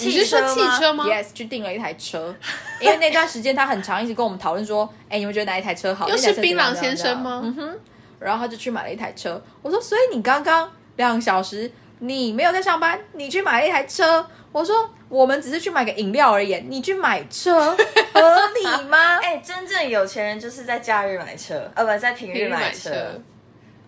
[0.00, 2.34] 你是说汽车吗？，yes，去订了一台车。
[2.80, 7.18] 因为那段时间他很长，一直跟我们讨论说：“哎，你们觉得哪一台车好？”又是槟榔先生？
[7.18, 7.40] 吗？
[7.42, 7.78] 嗯哼。
[8.20, 9.42] 然后他就去买了一台车。
[9.62, 17.76] 我说：“所以你刚刚两个小时你没有在上班，你去买了一台车？”我说：“我们只是去买个饮料而已，你去买车
[18.14, 22.90] 合理吗哎、真正有钱人就是在假日买车，呃，不，在平平日买车。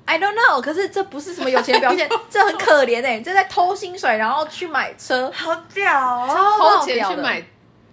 [0.07, 0.61] ？”I don't know。
[0.61, 6.29] 可是这不是什么有钱表现， 这很可怜哎、这在偷薪水，然后去买车，好屌哦！
[6.29, 7.45] 超投钱爆屌的去买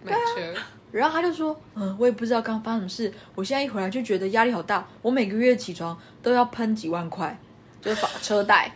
[0.03, 0.59] 买车。
[0.91, 7.35] 然后他就说：“嗯，我也不知道刚刚发生什么事，我现在一回来就觉得压力好大，我每个月起床都要喷几万块，
[7.81, 8.71] 就是把车贷。”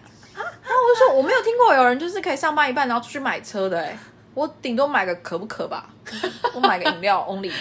[0.67, 3.97] 然后我就说：“我没有听过有人就是可以上班一半然后出去买车的，哎，
[4.33, 5.89] 我顶多买个可不可吧，
[6.53, 7.51] 我买个饮料 only。”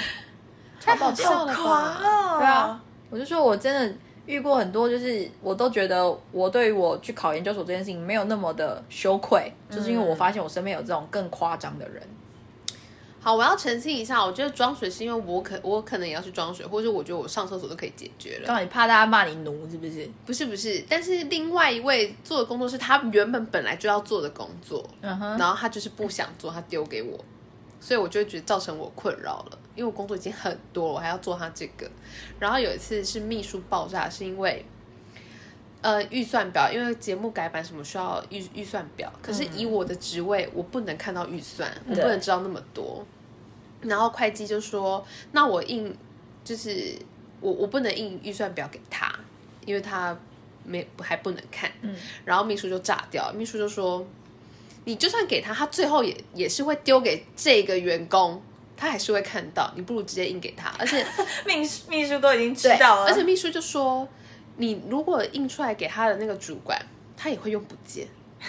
[0.84, 2.00] 太好笑了好狂吧？
[2.02, 2.38] 哦！
[2.38, 12.02] 对啊，我就说我真的遇过很多，就是我都觉得我对于我去考研究所这件事情没有那么的羞愧，就是因为我发现我身边有这种更夸张的人。
[13.26, 18.46] 好，我要澄清一下，我觉得装水是因为我可我可能也要去装水，或者我觉得我上厕所都可以解决了。
[18.46, 20.08] 刚好你怕大家骂你奴是不是？
[20.24, 27.18] 不是不是，但是另外一位做的工作是他原本本来就要做的工作，嗯哼，然后他就是不想做，他丢给我，
[27.80, 31.90] 所以我就会觉得造成我困扰了，因为我工作已经很多了，我还要做他这个。
[32.38, 34.64] 然后有一次是秘书爆炸，是因为，
[35.80, 43.04] 呃预算表，因为节目改版什么需要预预算表，可是以我的职位，我不能看到预算，我不能知道那么多。
[43.82, 45.94] 然后会计就说：“那我印
[46.44, 46.94] 就是
[47.40, 49.14] 我我不能印预算表给他，
[49.64, 50.16] 因为他
[50.64, 54.06] 没还不能看。”嗯，然后秘书就炸掉，秘书就说
[54.84, 58.42] ：“你就算给他，他最后也也是会丢给这个员工，
[58.76, 61.04] 他还是会看到，你不如直接印给他。”而且
[61.46, 61.56] 秘
[61.88, 64.08] 秘书都已经知道了，而且秘书就说
[64.56, 66.80] ：“你如果印出来给他的那个主管，
[67.16, 68.08] 他也会用不见。”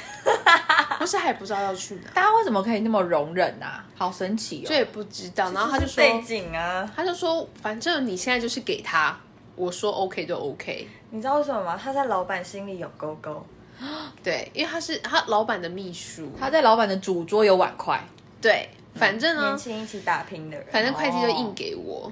[1.00, 2.10] 不是还不知道要去哪？
[2.14, 3.84] 大家为什么可以那么容忍啊？
[3.96, 4.68] 好神奇哦！
[4.68, 5.52] 这也不知道。
[5.52, 9.18] 然后他就说背景啊，他就说反正你现在就是给他，
[9.56, 10.88] 我说 OK 就 OK。
[11.12, 11.80] 你知道为什么吗？
[11.82, 13.46] 他在老板心里有勾勾。
[14.24, 18.04] 对，因为他是他老板的秘书，他在老板的主桌有碗筷。
[18.42, 22.12] 对，反正呢，年轻一起打拼的人，反正会计就硬给我，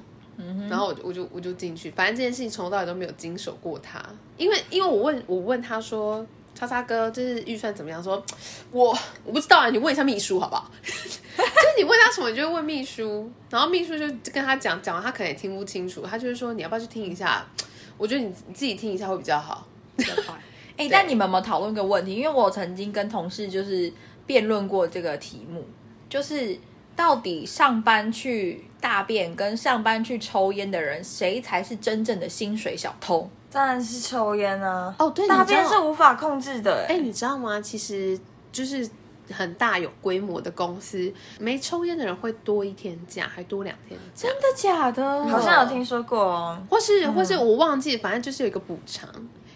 [0.70, 1.90] 然后我就我就我就进去。
[1.92, 4.00] 反正这件事情从头到尾都没有经手过他，
[4.38, 6.26] 因为因为我问我问他说。
[6.56, 8.02] 叉叉哥，就是预算怎么样？
[8.02, 8.24] 说，
[8.72, 10.72] 我我不知道啊，你问一下秘书好不好？
[10.82, 17.46] 就是你问他什么，你就问秘书，然后秘书就跟他讲，讲完他可能也听不清楚，他就是说你要不要去听一下？
[17.98, 19.68] 我觉得你你自己听一下会比较好。
[20.78, 22.16] 哎，但你们有没有讨论一个问题？
[22.16, 23.92] 因为我曾经跟同事就是
[24.26, 25.66] 辩论过这个题目，
[26.10, 26.58] 就是
[26.96, 33.30] 到底上班去大便跟上班去抽烟的人，谁才是真正的薪水小偷？
[33.56, 34.94] 当然是抽烟啊！
[35.00, 36.86] 哦，对，大便是无法控制的。
[36.90, 37.62] 哎，你知道吗？
[37.62, 38.20] 其实
[38.52, 38.86] 就是
[39.32, 44.28] 很大有规模的公司，没抽烟的人会多一天假，还多两天假。
[44.28, 45.24] 真的假的？
[45.30, 46.62] 好像有听说过哦。
[46.70, 49.10] 或是或是我忘记，反正就是有一个补偿，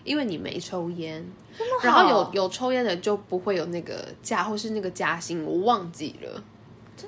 [0.06, 1.22] 因为你没抽烟，
[1.84, 6.42] 然后有有抽烟的就不会有那个假，或是那个加薪，我忘记了。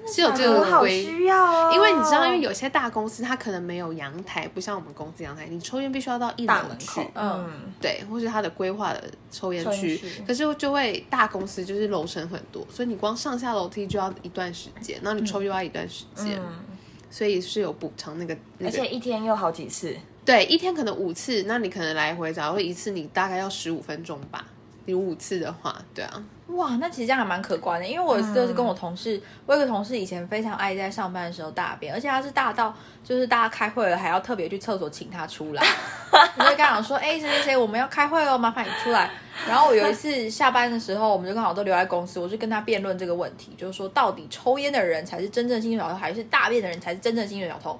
[0.07, 1.71] 是有这个规，需要哦。
[1.73, 7.49] 因为你知道，因为有些大公司它可能没有阳台，不像我们公司阳台，你抽烟必须要到一楼去，嗯，
[7.79, 16.39] 对，或是它的规划的抽烟区，可是就会大公司就是楼层很多，所以你光上下楼梯就要一段时间，然后你抽又要一段时间，
[17.09, 24.45] 所以是有补偿那个，而且一天又好几次，对，一天可能五次，那你可能来回找，或一次你大概要十五分钟吧。
[24.85, 27.87] 有五次的话，对啊，哇，那其实这样还蛮可观的。
[27.87, 35.63] 因为我有一次就是跟我同事，我有个同事以前非常爱在上班的时候大便，而且他是大到就是大家开会了还要特别去厕所请他出来。
[36.37, 39.09] 我就跟他讲说，哎，谁谁谁，我们要开会哦，麻烦你出来。
[39.47, 47.79] 然后我有一次下班的时候，我们就刚好都留在公司，我就跟他辩论这个问题，就是说到底抽烟的人才是真正的薪水小偷，还是大便的人才是真正的薪水小偷？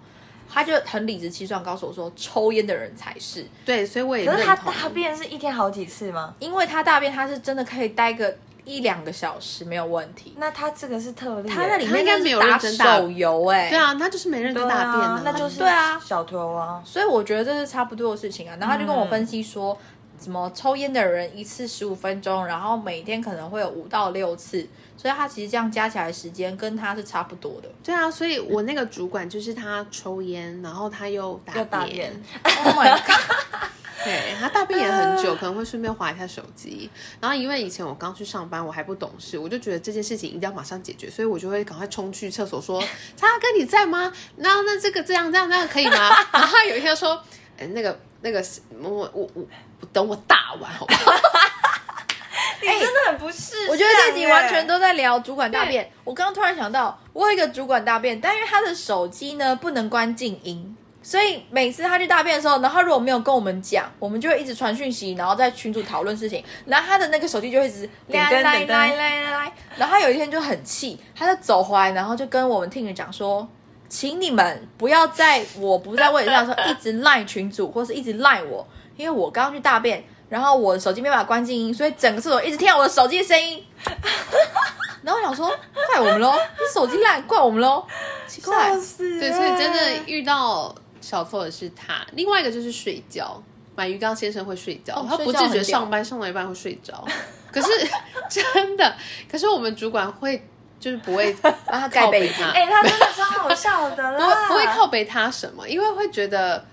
[0.54, 6.34] 他就很理直气壮告诉我说：“抽烟的人才是对，所以我也可是他大便是一天好几次吗？
[6.40, 10.36] 因为他大便他是真的可以待个一两个小时没有问题。
[10.38, 16.82] 那他这个是特例，他那里面应该没有打手游哎，对啊，他就是没认真大便，那就是对啊，小偷啊。
[16.86, 18.56] 所以我觉得这是差不多的事情啊。
[18.60, 19.78] 然后他就跟我分析说。”
[20.22, 27.68] 什么抽烟的人一次十五分钟，然后每天可能会有五到六次，所以他其实这样加起来时间跟他是差不多的。
[27.84, 32.14] 对啊，所以我那个主管就是他抽烟，然后他又大便。
[32.44, 33.20] Oh my god！
[34.04, 36.90] 对他大便也很久，可能会顺便划一下手机。
[37.20, 42.82] 然后因为以前我刚去上班，我还不懂事，我就觉得这件事情一定要马上解决，所以我就会赶快冲去厕所说
[43.16, 44.12] ：“叉哥你在吗？
[44.38, 47.22] 那那这个这样这样这样可以吗？” 然后有一天说
[47.60, 48.44] ：“哎，那个那个
[48.80, 49.46] 我我我。”
[49.94, 51.12] 等我大完，好不好？
[52.62, 53.56] 你真的很不是。
[53.70, 55.90] 我觉得这集完全都在聊主管大便。
[56.04, 73.48] 我刚刚突然想到，我有一个主管大便，但因为他的手机呢不能关静音，所以每次他去大便的时候，然后他如果没有跟我们讲，我们就会一直传讯息，然后在群组讨论事情，然后他的那个手机就会一直来来来来来，然后他有一天就很气，他就走回来，然后就跟我们听人讲说，
[73.90, 78.68] 请你们不要在我不在位置上的时候一直赖群主，或是一直赖我。
[78.96, 83.64] 因为我刚刚去大便，然后我的手机没办法关静音，所以整个厕所一直听到我的手机的声音。
[85.04, 85.48] 然后我想说，
[85.88, 87.84] 怪我们喽，你手机烂，怪我们喽，
[88.28, 88.70] 奇怪。
[88.70, 92.06] 对，所以真的遇到小偷的是他。
[92.14, 93.42] 另外一个就是睡觉，
[93.76, 97.04] 买鱼缸先生会睡觉，他不自觉上班上到一半会睡着。
[97.52, 97.68] 可是
[98.30, 98.96] 真的，
[99.30, 100.48] 可是我们主管会
[100.80, 102.44] 就是不会 帮他盖被子。
[102.44, 106.64] 哎，他真的超好笑的啦，不不会靠背他什么，因为会觉得。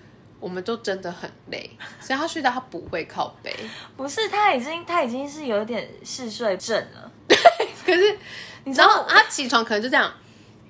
[0.40, 1.68] 我们都真的很累，
[2.00, 3.54] 所以他睡到他不会靠背。
[3.96, 7.10] 不是，他已经他已经是有点嗜睡症了。
[7.26, 7.36] 对，
[7.84, 8.18] 可是
[8.64, 10.12] 你知道他起床可能就这样，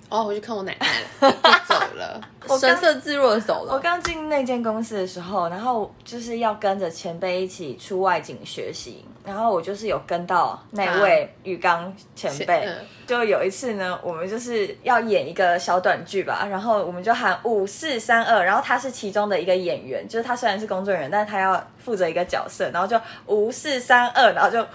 [0.09, 2.21] 哦，回去看我奶奶了，就走了，
[2.59, 3.75] 神色自若的走了。
[3.75, 9.05] 我刚进那间公司的时候，然后就是要跟着前辈一起出外景学习。
[9.29, 12.65] 然后我就是有跟到那位浴缸前辈。
[12.65, 12.75] 嗯
[13.09, 24.59] 就有一次呢，我们就是要演一个小短剧吧，然后我们就喊五四三二，然后他是其中的一个演员，就是他虽然是工作人员，但是他要负责一个角色，然后就五四三二，然后就，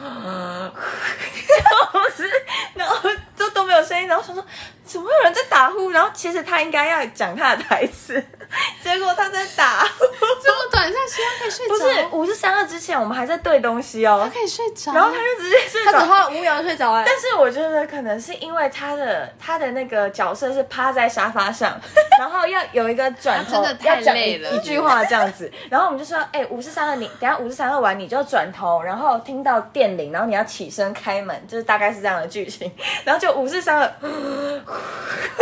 [2.74, 4.44] 然后就都没有声音，然后想说
[4.84, 5.92] 怎么有人在打呼？
[5.92, 8.20] 然后其实他应该要讲他的台词，
[8.84, 9.84] 结果他在打。
[9.84, 10.06] 呼，
[10.44, 11.74] 这么短下去，他可以睡着？
[11.74, 14.22] 不着，是五十三二之前我们还在对东西哦。
[14.24, 15.92] 他，可以睡着，然后他就直接睡着。
[15.92, 21.80] 他只花了五秒就睡着哎、但是我觉得可能是因为他的他的那个角色是趴在沙发上，
[22.20, 24.52] 然后要有一个转头真的太要讲一累了。
[24.52, 32.72] 一句话这样子，然后我们就说，哎、五十三二，你等下五十三二完你就转头，然后听到电铃，然后你要起身开门，就是大概是这样的剧情，
[33.04, 33.82] 然后就五十三二，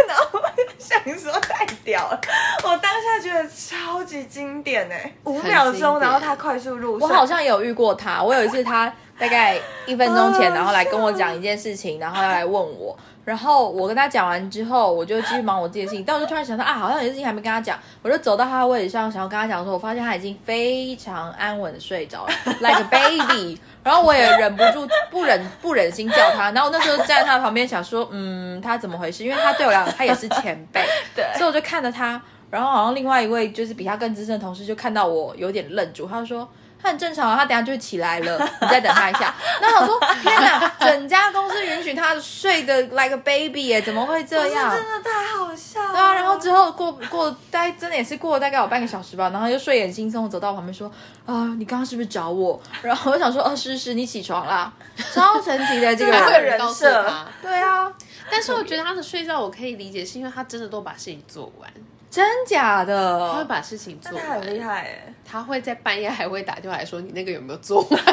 [0.08, 2.20] 然后我就想说太屌了，
[2.64, 29.24] 我当下觉得超级经典哎、五秒钟，然后他快速入睡，我好像有遇过他，我有一次他大概一分钟前， 然后来跟我讲一件事情，然后要来问我，然后我跟他讲完之后，我就继续忙我自己的事情，但我就突然想到啊，好像有些事情还没跟他讲，我就走到他的位置上，想要跟他讲说，我发现他已经非常安稳的睡着了， like a baby，然后我也忍不住不忍不忍心叫他，然后我那时候站在他旁边想说，嗯，他怎么回事？
[29.24, 30.84] 因为他对我来讲，他也是前辈，
[31.16, 31.26] 对。
[31.36, 32.20] 所以我就看着他，
[32.52, 36.48] 然后好像另外一位就是比他更资深的同事就看到我有点愣住，他就说。
[36.84, 39.32] 他很正常啊，他等下就起来了， 你再等他一下。
[39.62, 44.72] 那我说天哪，整家公司允许他睡得 like a baby 耶，怎么会这样？
[44.76, 50.92] 真的太好笑了，对啊，然后之后过过大概真的也是过了大概有半个小时吧，然后又睡眼惺忪地走到我旁边说
[51.28, 52.60] 啊、你刚刚是不是找我？
[52.82, 54.74] 然后我想说，哦，是是，你起床啦，
[55.14, 56.60] 超神奇的这个这个人。
[56.74, 57.28] 设他。
[57.44, 57.94] 对啊，
[58.32, 61.72] 但是我觉得他的睡觉我可以理解，是因为他真的都把事情做完，
[62.12, 63.46] 真假的他会？
[63.46, 65.14] 把事情做他很厉，害哎。
[65.26, 68.04] 他会在半夜还会打电话来说你那个有没有做完，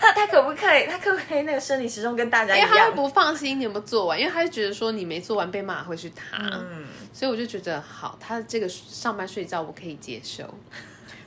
[0.00, 0.86] 他 他可不可以？
[0.86, 2.92] 他可不可以那个生理时钟跟大家一样因为他会？
[2.92, 10.42] 不放心你有没有做完，因为他就觉得说你没做完被骂会是他，嗯，所以我就觉得好，他这个上班睡觉我可以接受。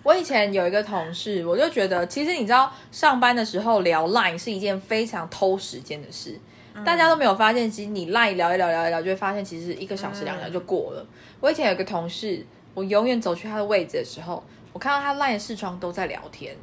[0.01, 6.39] 我以前有一个同事，我就觉得，其实你知道，上班的时候聊 Line 是一件非常偷时间的事。
[6.85, 11.05] 大家都没有发现，其实你 Line 聊一聊聊一聊，就会发现其实一个小时、两聊就过了。
[11.39, 16.55] 我以前有一个同事，我永远走去他的位置的时候，我看到他 Line 的视窗都在聊天。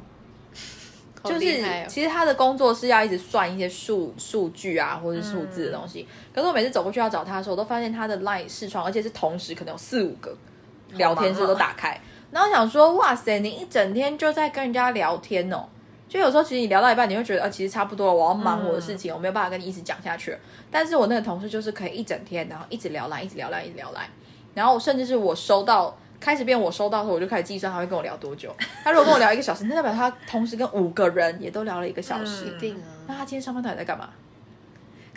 [1.23, 6.07] 就是其实他的工作是要一直算一些数数据啊，或者是数字的东西。
[6.33, 10.37] 可是我每次走过去要找他的时候，我都发现他的 Line 视窗，而且是同时可能有四五个
[10.93, 11.99] 聊天室都打开。
[12.31, 15.67] 然后想说，哇塞，你一整天就在跟人家聊天哦。
[16.09, 20.37] 就有时候其实你聊到一半，你会觉得，呃，其实差不多了，我要忙我的事情，我没有办法跟你一直讲下去。
[20.71, 24.09] 但是我那个同事就是可以一整天，然后一直聊来，一直聊来，一直聊来。
[24.53, 28.55] 然后甚至是我收到开始变我收到的时候，我就开始计算他会跟我聊多久。
[28.83, 32.57] 他如果跟我聊一个小时，那代表他同时跟五个人也都聊了一个小时。
[32.59, 34.09] 定那啊，他今天上班到底在干嘛？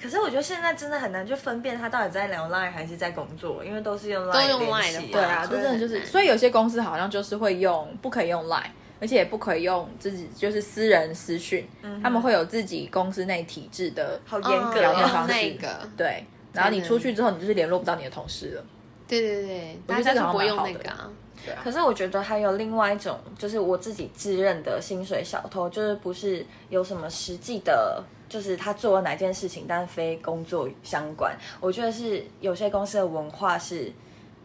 [0.00, 8.70] 可是我觉得现在真的很难去分辨他到底在聊 Line 还是在工作，因为都是用 Line 都用 Line 系的对啊，这真的就是，所以有些公司好像就是会用，不可以用 Line，
[9.00, 11.66] 而且也不可以用自己就是私人私讯，
[12.02, 15.32] 他们会有自己公司内体制的好严格聊天哦方式。
[15.32, 18.64] 那个，对，然后你出去之后，你就是联络不到你的同事了。
[19.08, 21.10] 对对对，我觉得这个大家就不好像蛮好的用那个啊。
[21.64, 31.34] 可是我觉得还有另外一种，就是我自己自认的薪水小偷，就是不是有什么实际的，就是他做了哪件事情，但非工作相关。
[31.58, 33.90] 我觉得是有些公司的文化是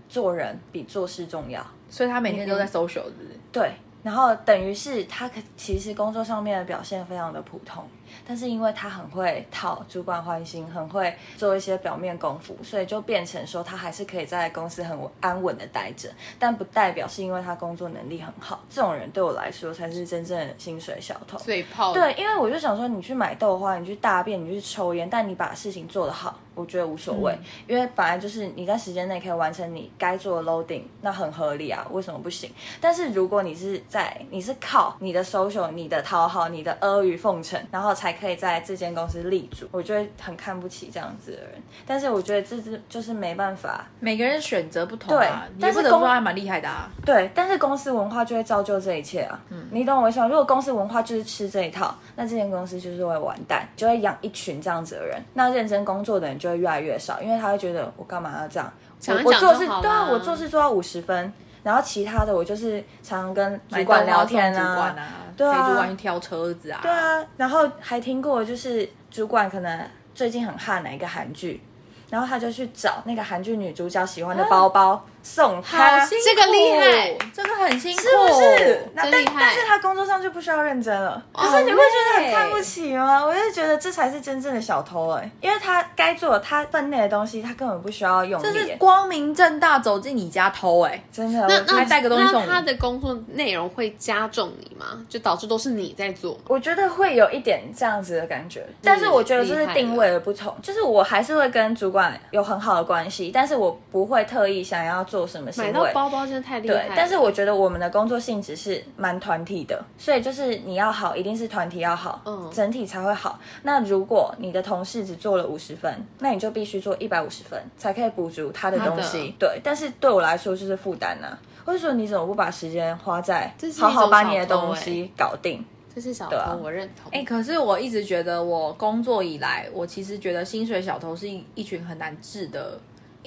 [0.07, 1.61] 做人比做事重要。
[1.89, 3.29] 所以他每天都在 social，是不是？
[3.51, 3.71] 对，
[4.05, 7.83] 然后等于是他可其实工作上面的表现非常的普通，
[8.27, 18.63] 但是因为他很会讨主管欢心，很会做一些表面功夫，所以就变成说他还是可以在公司很安稳的待着，但不代表是因为他工作能力很好。
[18.69, 21.37] 这种人对我来说才是真正的薪水小偷。
[21.37, 32.51] 嘴炮对，因为我就想说，你去买豆花，你去大便，你去抽烟，但你把事情做得好，我觉得无所谓，嗯因为本来就是你在时间内可以完成你该做的 loading，那很合理啊，为什么不行？
[32.79, 41.51] 但是如果你是在你是靠你的 social、你的讨好、你的阿谀奉承，然后才可以在这间公司立足，我就会很看不起这样子的人。
[41.87, 46.89] 但是我觉得这是就是没办法，每个人选择不同啊，对但是公不说还蛮厉害的啊。
[47.05, 49.39] 对，但是公司文化就会造就这一切啊。
[49.49, 50.27] 嗯，你懂我意思吗？
[50.27, 55.19] 如果公司文化就是吃这一套，那这间公司就是会完蛋，就会养一群这样子的人。
[55.33, 58.71] 那认真工作的人就会越来越少，因为他会觉得我干嘛要这样？
[59.07, 61.31] 我我做事对啊，我做事做到五十分，
[61.65, 66.79] 然后其他的我就是常常跟主管聊天送主管啊，啊，对啊陪主管去挑车子啊。
[66.81, 69.81] 对啊，然后还听过就是主管可能
[70.13, 71.61] 最近很看哪一个韩剧。
[72.07, 78.89] 然后他就去找那个韩剧女主角喜欢的包包，送他，这个厉害，这个很辛苦，是不是？
[78.93, 81.21] 那但但是他工作上就不需要认真了。
[81.33, 83.25] 哦可是你会觉得很看不起吗？
[83.25, 88.75] 我就觉得这才是真正的小偷哎、因为他该做他分内的东西，他根本不需要用这是。
[88.77, 95.03] 光明正大走进你家偷哎、真的，那那带个东西他的工作内容会加重你吗？
[95.09, 96.39] 就导致都是你在做？
[96.47, 105.93] 我觉得会有一点这样子的感觉，但是我觉得这是定位的不同，就是我还是会跟主管有很好的关系，但是我不会特意想要做什么行买到为。
[105.93, 113.39] 包包真的太厉害。，对但是我觉得我们的工作性质是蛮团体的，所以就是你要好，一定是团体要好，嗯整体才会好。
[113.61, 119.35] 那如果你的同事只做了五十分，那你就必须做一百五十分，才可以补足他的东西。
[119.37, 121.37] 对，但是对我来说就是负担呐。
[121.63, 125.63] 或者说你怎么不把时间花在好好把你的东西搞定？
[125.95, 127.09] 这是小啊偷，我认同。
[127.11, 132.77] 哎、可是我一直觉得，我工作以来，我其实觉得薪水小偷是一一群很难治的、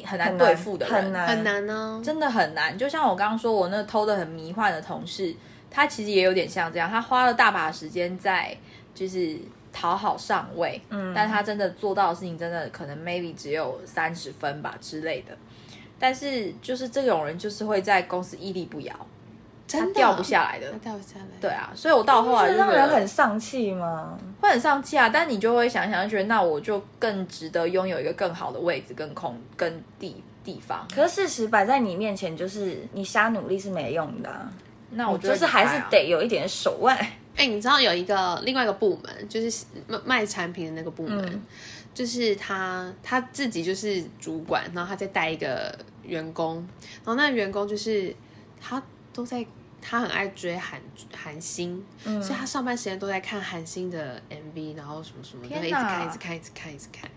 [0.05, 1.29] 很难对付的人，很难。
[1.29, 2.77] 很难呢、真的很难。
[2.77, 5.35] 就像我刚刚说，我那偷的很迷幻的同事，
[5.71, 8.57] 他其实也有点像这样，他花了大把时间在
[8.95, 9.39] 就是
[9.73, 15.37] 讨好上位，嗯，但他真的做到的事情，真的可能 maybe 只有三十分吧之类的。
[15.99, 18.95] 但是就是这种人，就是会在公司屹立不摇，
[19.69, 20.79] 他真的掉不下来的它。
[20.79, 21.27] 掉不下来。
[21.41, 24.19] 对啊，所以我到后来是让就觉得人很丧气吗？
[24.41, 30.87] 会很丧气啊，但你就会想想，就觉得那我就更值得拥有一个更好的位置、跟空、跟地地方。
[30.95, 34.51] 可是事实摆在你面前，就是你瞎努力是没用的、啊，
[34.91, 36.97] 那我就是还是得有一点手腕。
[37.37, 41.43] 哎、你知道有一个另外一个部门，就是卖卖产品的那个部门，嗯
[41.95, 46.57] 就是他他自己就是主管，然后他再带一个员工，
[47.05, 48.15] 然后那个员工就是
[48.61, 48.83] 他
[49.19, 49.45] 都在。
[49.81, 50.83] 他很爱追韩
[51.17, 57.09] 韩星，嗯所以他上班时间都在看韩星的 MV，然后什么什么，就天会一直看，一直看，一直看，一直看，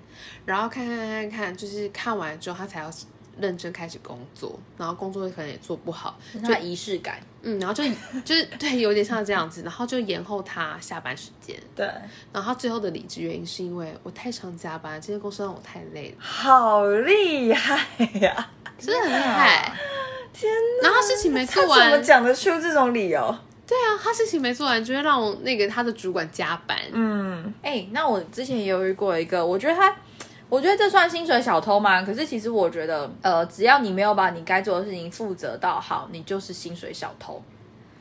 [0.45, 2.91] 然后看看看看看，就是看完之后他才要
[3.39, 7.19] 认真开始工作，然后工作可能也做不好，就仪式感。
[7.41, 7.83] 嗯，然后就
[8.23, 11.59] 就是对，有点像这样子，然后就延后他下班时间。
[11.75, 11.87] 对，
[12.31, 19.73] 然后他最后的离职原因是因为我太常加班，这间公司让我太累了，好厉害呀、真的很厉害。
[20.41, 23.35] 天然后他事情没做他怎么，讲得出这种理由？
[23.67, 26.77] 对啊，他事情没做完就会让我那个他的主管加班。
[26.91, 29.95] 嗯，哎、那我之前也有遇过一个，我觉得他，
[30.49, 32.01] 我觉得这算薪水小偷吗？
[32.01, 37.41] 可是其实我觉得，呃，只要你没有把你该做的事情负责到好，你就是薪水小偷。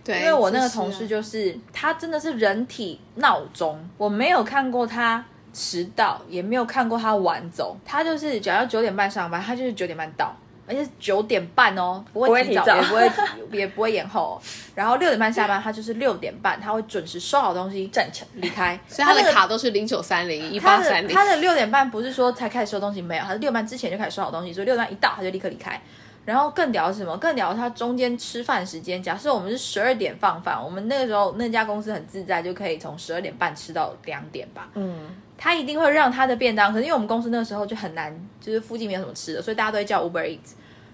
[0.02, 10.34] 对，因为我那个同事就是他真的是人体闹钟，我没有看过他迟到，也没有看过他晚走，他就是只要九点半上班，他就是九点半到。
[10.70, 14.42] 而且是九点半哦，不会提早，不会提早也不会 也不会延后、哦。
[14.76, 18.78] 然后六点半下班，他就是六点半，他会准时收好东西站起来离开。
[18.88, 21.08] 所以他的卡都是零九三零一他八三零。
[21.08, 25.80] 的他的六点半不是说才开始收东西，没有，他是六点半之前就开始收好东西，所以六点半一到他就立刻离开。
[26.26, 27.16] 然后更屌的是什么？
[27.16, 34.68] 更屌的是他中间吃饭时间，假设我们是十二点放饭，我们那个时候那家公司很自在，就可以从十二点半吃到两点吧。
[34.74, 40.52] 嗯，他一定会让他的便当，可是因为我们公司那个时候就很难，就是附近没有什么吃的，所以大家都会叫 Uber Eats。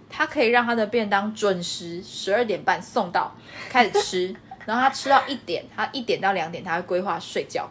[0.09, 3.35] 他可以让他的便当准时十二点半送到，
[3.69, 4.35] 开始吃，
[4.65, 7.69] 然后他吃到一点，他一点到两点他会规划睡觉，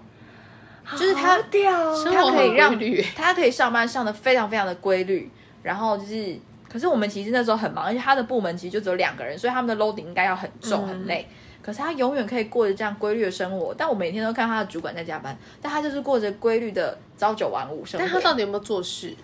[0.91, 2.77] 就是他他可以让
[3.15, 5.31] 他可以上班上的非常非常的规律，
[5.63, 6.38] 然后就是，
[6.69, 11.27] 可是我们其实那时候很忙，而且他的部门其实就只有两个人，所以他们的 loading 应该要很重、很累。
[11.61, 18.05] 可是他永远可以过着这样规律的生活，但我每天都看他的主管在加班，但他就是过着规律的朝九晚五生活。
[18.05, 19.15] 但他到底有没有做事？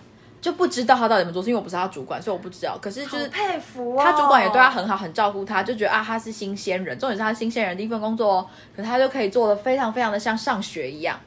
[0.42, 2.76] 就不知道他到底怎么做事，因为我不是他主管，所以我不知道。
[2.82, 4.02] 可是就是佩服哦。
[4.04, 11.18] 他主管也对他很好，很照顾他，就觉得啊他是新鲜人，重点是他新鲜人第一份工作哦，可是他就可以做的非常非常的像上学一样。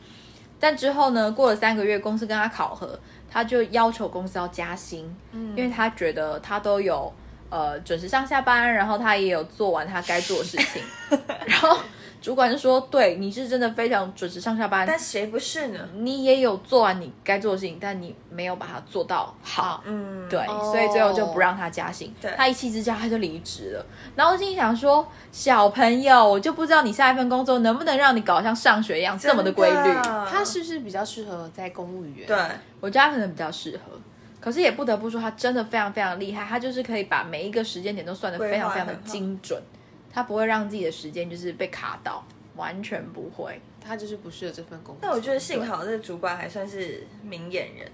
[0.60, 3.00] 但之后呢，过了三个月，公司跟他考核，
[3.32, 7.14] 他就要求公司要加薪，因为他觉得他都有
[7.50, 10.82] 呃准时上下班，然后他也有做完他该做的事情，
[11.48, 11.78] 然后
[12.22, 15.80] 主管就说：“对，你是真的非常准时上下班，但谁不是呢？
[15.94, 19.84] 你也有做完你该做的事情，但你没有把它做到好。
[19.86, 22.14] 嗯，对，哦所以最后就不让他加薪。
[22.36, 23.86] 他一气之下他就离职了。
[24.16, 29.94] 然后我心里想说，小朋友，我就不知道你下一份工作能不能让你搞得像上学一样这么的规律。
[30.28, 32.26] 他是不是比较适合在公务员？
[32.26, 32.38] 对，
[32.80, 33.92] 我觉得他可能比较适合，
[34.42, 36.44] 可是也不得不说，他真的非常非常厉害。
[36.44, 39.62] 他就是可以把每一个时间点都算得非常非常的精准，
[40.16, 43.60] 他不会让自己的时间就是被卡到，完全不会。
[43.86, 45.00] 他就是不适合这份工作。
[45.02, 47.92] 但我觉得幸好这个主管还算是明眼人。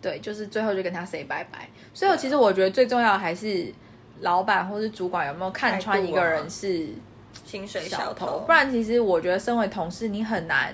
[0.00, 1.68] 对，就是最后就跟他 say 拜拜。
[1.92, 3.74] 所以，其实我觉得最重要的还是
[4.20, 6.86] 老板或是主管有没有看穿一个人是
[7.44, 10.72] 薪水小小偷，不然其实我觉得身为同事，你很难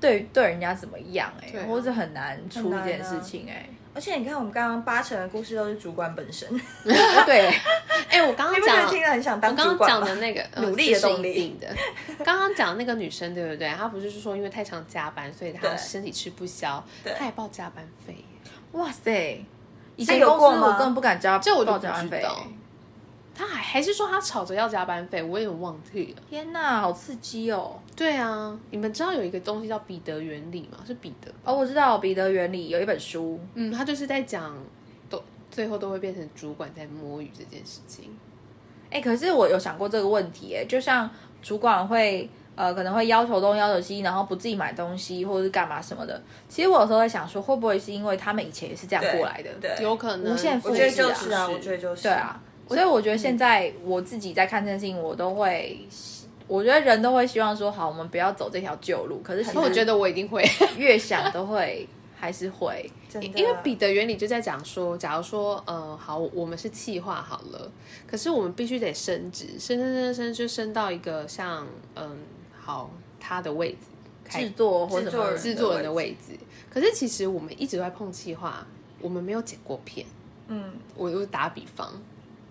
[0.00, 3.68] 对对人家怎么样哎、或是很难出一件事情哎、
[3.98, 6.48] 而且你看，我们刚刚八成的故事都是主管本身，
[7.26, 7.52] 对，
[8.08, 9.88] 哎、我刚刚讲听了很想当我刚刚？
[9.88, 11.66] 讲的那个、呃、 努力的动力一定的。
[12.24, 13.68] 刚刚讲的那个女生，对不对？
[13.70, 16.80] 她不是说因为太常加班，所以她身体吃不消，
[17.18, 18.24] 她也报加班费。
[18.70, 19.44] 哇塞！
[19.96, 22.18] 以前公司有过吗我根本不敢加，这我就不报加班费。
[22.18, 22.46] 知道。
[23.38, 26.22] 她还还是说他吵着要加班费，我也忘记了。
[26.28, 27.78] 天哪，好刺激哦！
[27.94, 30.78] 对啊，你们知道有一个东西叫彼得原理吗？
[30.84, 31.30] 是彼得？
[31.44, 34.52] 哦，我知道彼得原理有一本书，嗯，他就是在讲，
[35.08, 35.22] 都
[35.52, 38.10] 最后都会变成主管在摸鱼这件事情。
[38.90, 41.08] 哎，可是我有想过这个问题，哎，就像
[41.40, 46.20] 主管会呃可能会要求东要求西，然后不自己买东西或者是干嘛什么的。
[46.48, 49.50] 其实我有时候在想说，会不会是因为他们以前也是这样对过来的？
[49.60, 55.78] 对，有可能无限复我觉得制就是啊，我觉得就是对啊，所以我觉得现在我自己在看这件事情，我都会，
[56.46, 59.20] 我觉得人都会希望说，好，我们不要走这条旧路。
[59.22, 60.44] 可是其实我觉得我一定会，
[60.76, 61.88] 越想都会
[62.18, 62.90] 还是会，
[63.34, 67.70] 因为彼得原理就在讲说，假如说，呃，好，我们是气化好了，
[68.06, 72.18] 可是我们必须得升职，升升升升，就升到一个像，嗯，
[72.60, 73.78] 好，他的位置，
[74.24, 76.38] 开制作或什么制作人制作人的位置。
[76.68, 78.66] 可是其实我们一直都在碰气化，
[79.00, 80.06] 我们没有剪过片。
[80.50, 81.92] 嗯，我就打比方，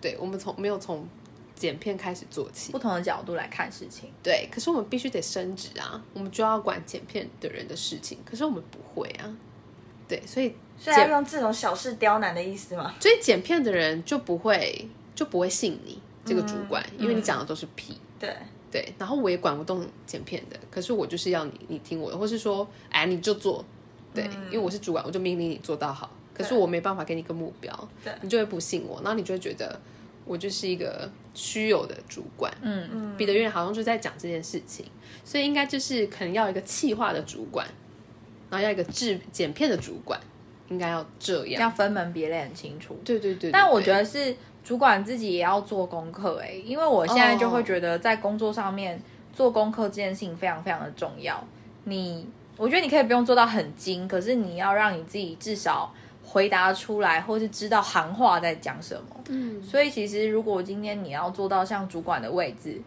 [0.02, 1.08] 对我们从没有从
[1.56, 4.10] 剪片开始做起不，同的角度来看事情。
[4.22, 9.36] 对，可是我们必须得升职啊，我们就要管剪片的人的事情，可是我们不会啊，
[10.08, 12.94] 对，所以所以要用这种小事刁难的意思吗？
[13.00, 17.98] 所以剪片的人就不会就不会信你这个主管，因为你讲的都是屁。
[18.20, 18.36] 对，
[18.72, 23.66] 对，然后我也管不动剪片的，可是我就是要你你听我的，或是说，哎，你就做，
[24.14, 29.80] 对，因为我是主管，我就命令你做到好，可是我没办法给你一个目标，对你就会不信我，然后你就会觉得
[30.26, 32.54] 我就是一个虚有的主管。
[32.62, 34.86] 嗯嗯，彼得原好像就在讲这件事情，
[35.24, 37.66] 所以应该就是可能要一个气化的主管，
[38.50, 40.20] 然后要一个制剪片的主管，
[40.70, 41.62] 应该要这样。
[41.62, 43.00] 要分门别类很清楚。
[43.04, 49.02] 对对对但我觉得得是主管自己也要做功课哎、因为我现在就会觉得在工作上面
[49.34, 51.42] 做功课这件事情非常非常的重要。
[51.86, 52.28] 你，
[52.58, 55.94] 我觉得你可以不用做到很精，可是你要让你自己至少
[56.30, 59.16] 回答出来，或是知道行话在讲什么。
[59.30, 62.82] 嗯，所以其实如果今天你要做到像主管的位置，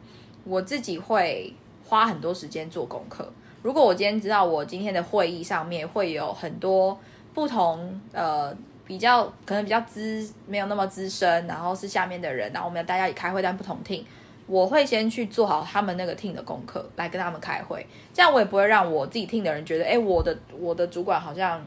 [0.44, 1.50] 我自己会
[1.88, 3.26] 花很多时间做功课。
[3.62, 6.98] 如果我今天知道我今天的会议上面会有很多
[7.34, 8.54] 不同呃
[8.86, 14.02] 比较可能比较资没有那么资深，然后是下面的人，然后我们大家也开会，但不同 team，
[14.46, 21.62] 我会先去做好他们那个 team 的功课，来跟他们开会，这样我也不会让我自己 team 的人觉得，哎，我的我的主管好像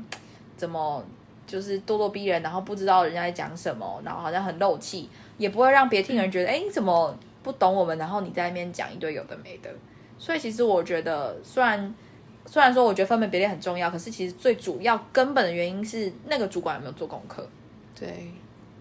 [0.58, 1.04] 怎么
[1.46, 9.70] 就是咄咄逼人，然后不知道人家在讲什么，然后好像很漏气，也不会让别听的人觉得，哎，你怎么不懂我们，然后你在那边讲一堆有的没的。
[10.18, 11.94] 所以其实我觉得，虽然
[12.46, 17.48] 虽然说我觉得分门别类很重要，可是其实最主要根本的原因是那个主管有没有做功课。
[18.00, 18.32] 对，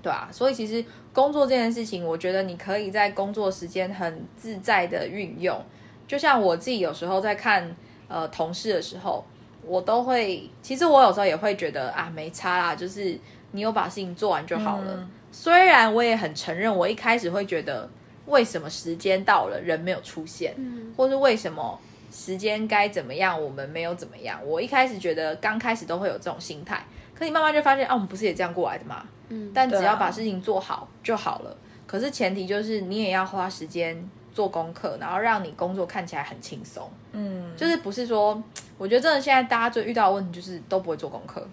[0.02, 5.60] 对啊，所以其实工作这件事情，我觉得你可以在工作时间很自在的运用。
[6.06, 7.74] 就像我自己有时候在看
[8.06, 9.24] 呃同事的时候，
[9.64, 13.18] 我都会，其实我有时候也会觉得啊没差啦，就是
[13.52, 14.94] 你有把事情做完就好了。
[14.94, 17.88] 嗯虽然我也很承认，我一开始会觉得
[18.26, 21.80] 为什么时间到了人没有出现，嗯或是为什么
[22.12, 24.38] 时间该怎么样我们没有怎么样。
[24.44, 26.84] 我一开始觉得刚开始都会有这种心态，
[27.14, 29.06] 可你慢慢就发现啊，我们不是也这样过来的吗？
[29.30, 31.56] 嗯，但只要把事情做好就好了。
[31.86, 36.90] 可是前提就是你也要花时间做功课，然后让你工作看起来很轻松。
[37.12, 38.42] 嗯，就是不是说，
[38.78, 41.46] 我觉得真的现在大家最遇到的问题就是都不会做功课，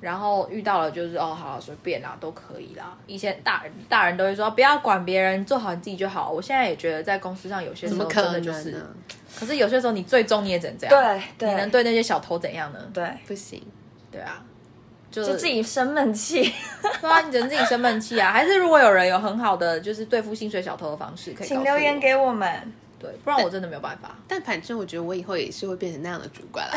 [0.00, 2.96] 然后遇到了就是哦好随便啦都可以啦。
[3.06, 6.30] 以前大人大人都会说不要管别人，做好你自己就好。
[6.30, 8.86] 我现在也觉得在公司上有些时候怎么可能真的就是，呢？
[9.36, 10.94] 可是有些时候你最终你也只能这样。
[10.94, 12.78] 对对，你能对那些小偷怎样呢？
[12.92, 13.60] 对，不行，
[14.10, 14.42] 对啊，
[15.14, 16.42] 就就自己生闷气，
[17.00, 18.32] 对啊，你只能自己生闷气啊。
[18.32, 22.72] 还是如果有人有很好的就是对付薪水小偷的方式，可以请留言我给我们。
[22.98, 24.16] 对，不然我真的没有办法。
[24.26, 26.72] 但反正我觉得我以后也是会变成那样的主管了。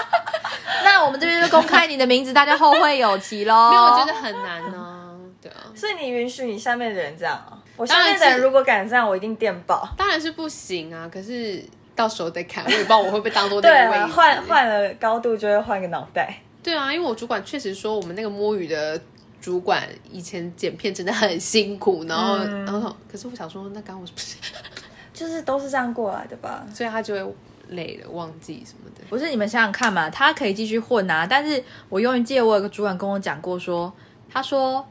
[0.84, 3.70] 那我们这边就公开你的名字，大家后会有期喽。
[3.70, 7.58] 没有，我觉得很难呢、对啊，所以你允许你下面的人这样啊？
[7.76, 9.88] 我下面的人如果敢这样，我一定电爆。
[9.96, 11.08] 当然是不行啊。
[11.10, 11.64] 可是
[11.94, 14.12] 到时候再看，我也不知道我会不会当做对啊，那个位置。
[14.12, 16.34] 换换了高度就会换个脑袋。
[16.66, 19.00] 对啊，因为我主管确实说我们那个摸鱼的
[19.40, 24.34] 主管以前剪片真的很辛苦，然后、嗯然后可是我想说那刚我是不是？
[25.14, 26.66] 就是都是这样过来的吧？
[26.74, 27.34] 所以他就会
[27.68, 29.04] 累了，忘记什么的。
[29.08, 31.24] 不是你们想想看嘛，他可以继续混啊。
[31.24, 33.92] 但是我永远记得我有个主管跟我讲过说，
[34.28, 34.84] 他说，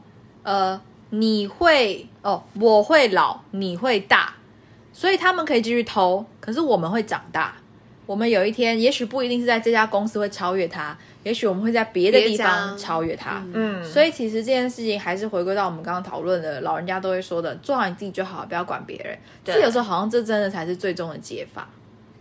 [0.44, 4.34] 呃，你会哦，我会老，你会大，
[4.94, 7.54] 所以他们可以继续偷，可是我们会长大。
[8.06, 10.96] 我们有一天，也许不一定是在这家公司会超越他，
[11.26, 13.44] 也许我们会在别的地方超越他。
[13.52, 19.18] 嗯，所以其实这件事情还是回归到我们刚刚讨论的，老人家都会说的，做好你自己就好，不要管别人。
[19.44, 21.66] 对这有时候好像这真的才是最终的解法。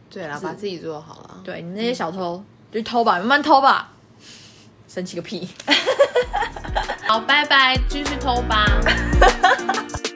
[0.10, 1.42] 对啦，把自己做好了。
[1.44, 3.94] 对你那些小偷，就偷吧，慢慢偷吧，
[4.88, 5.48] 生气个屁！
[7.08, 8.66] 好，拜拜，继续偷吧。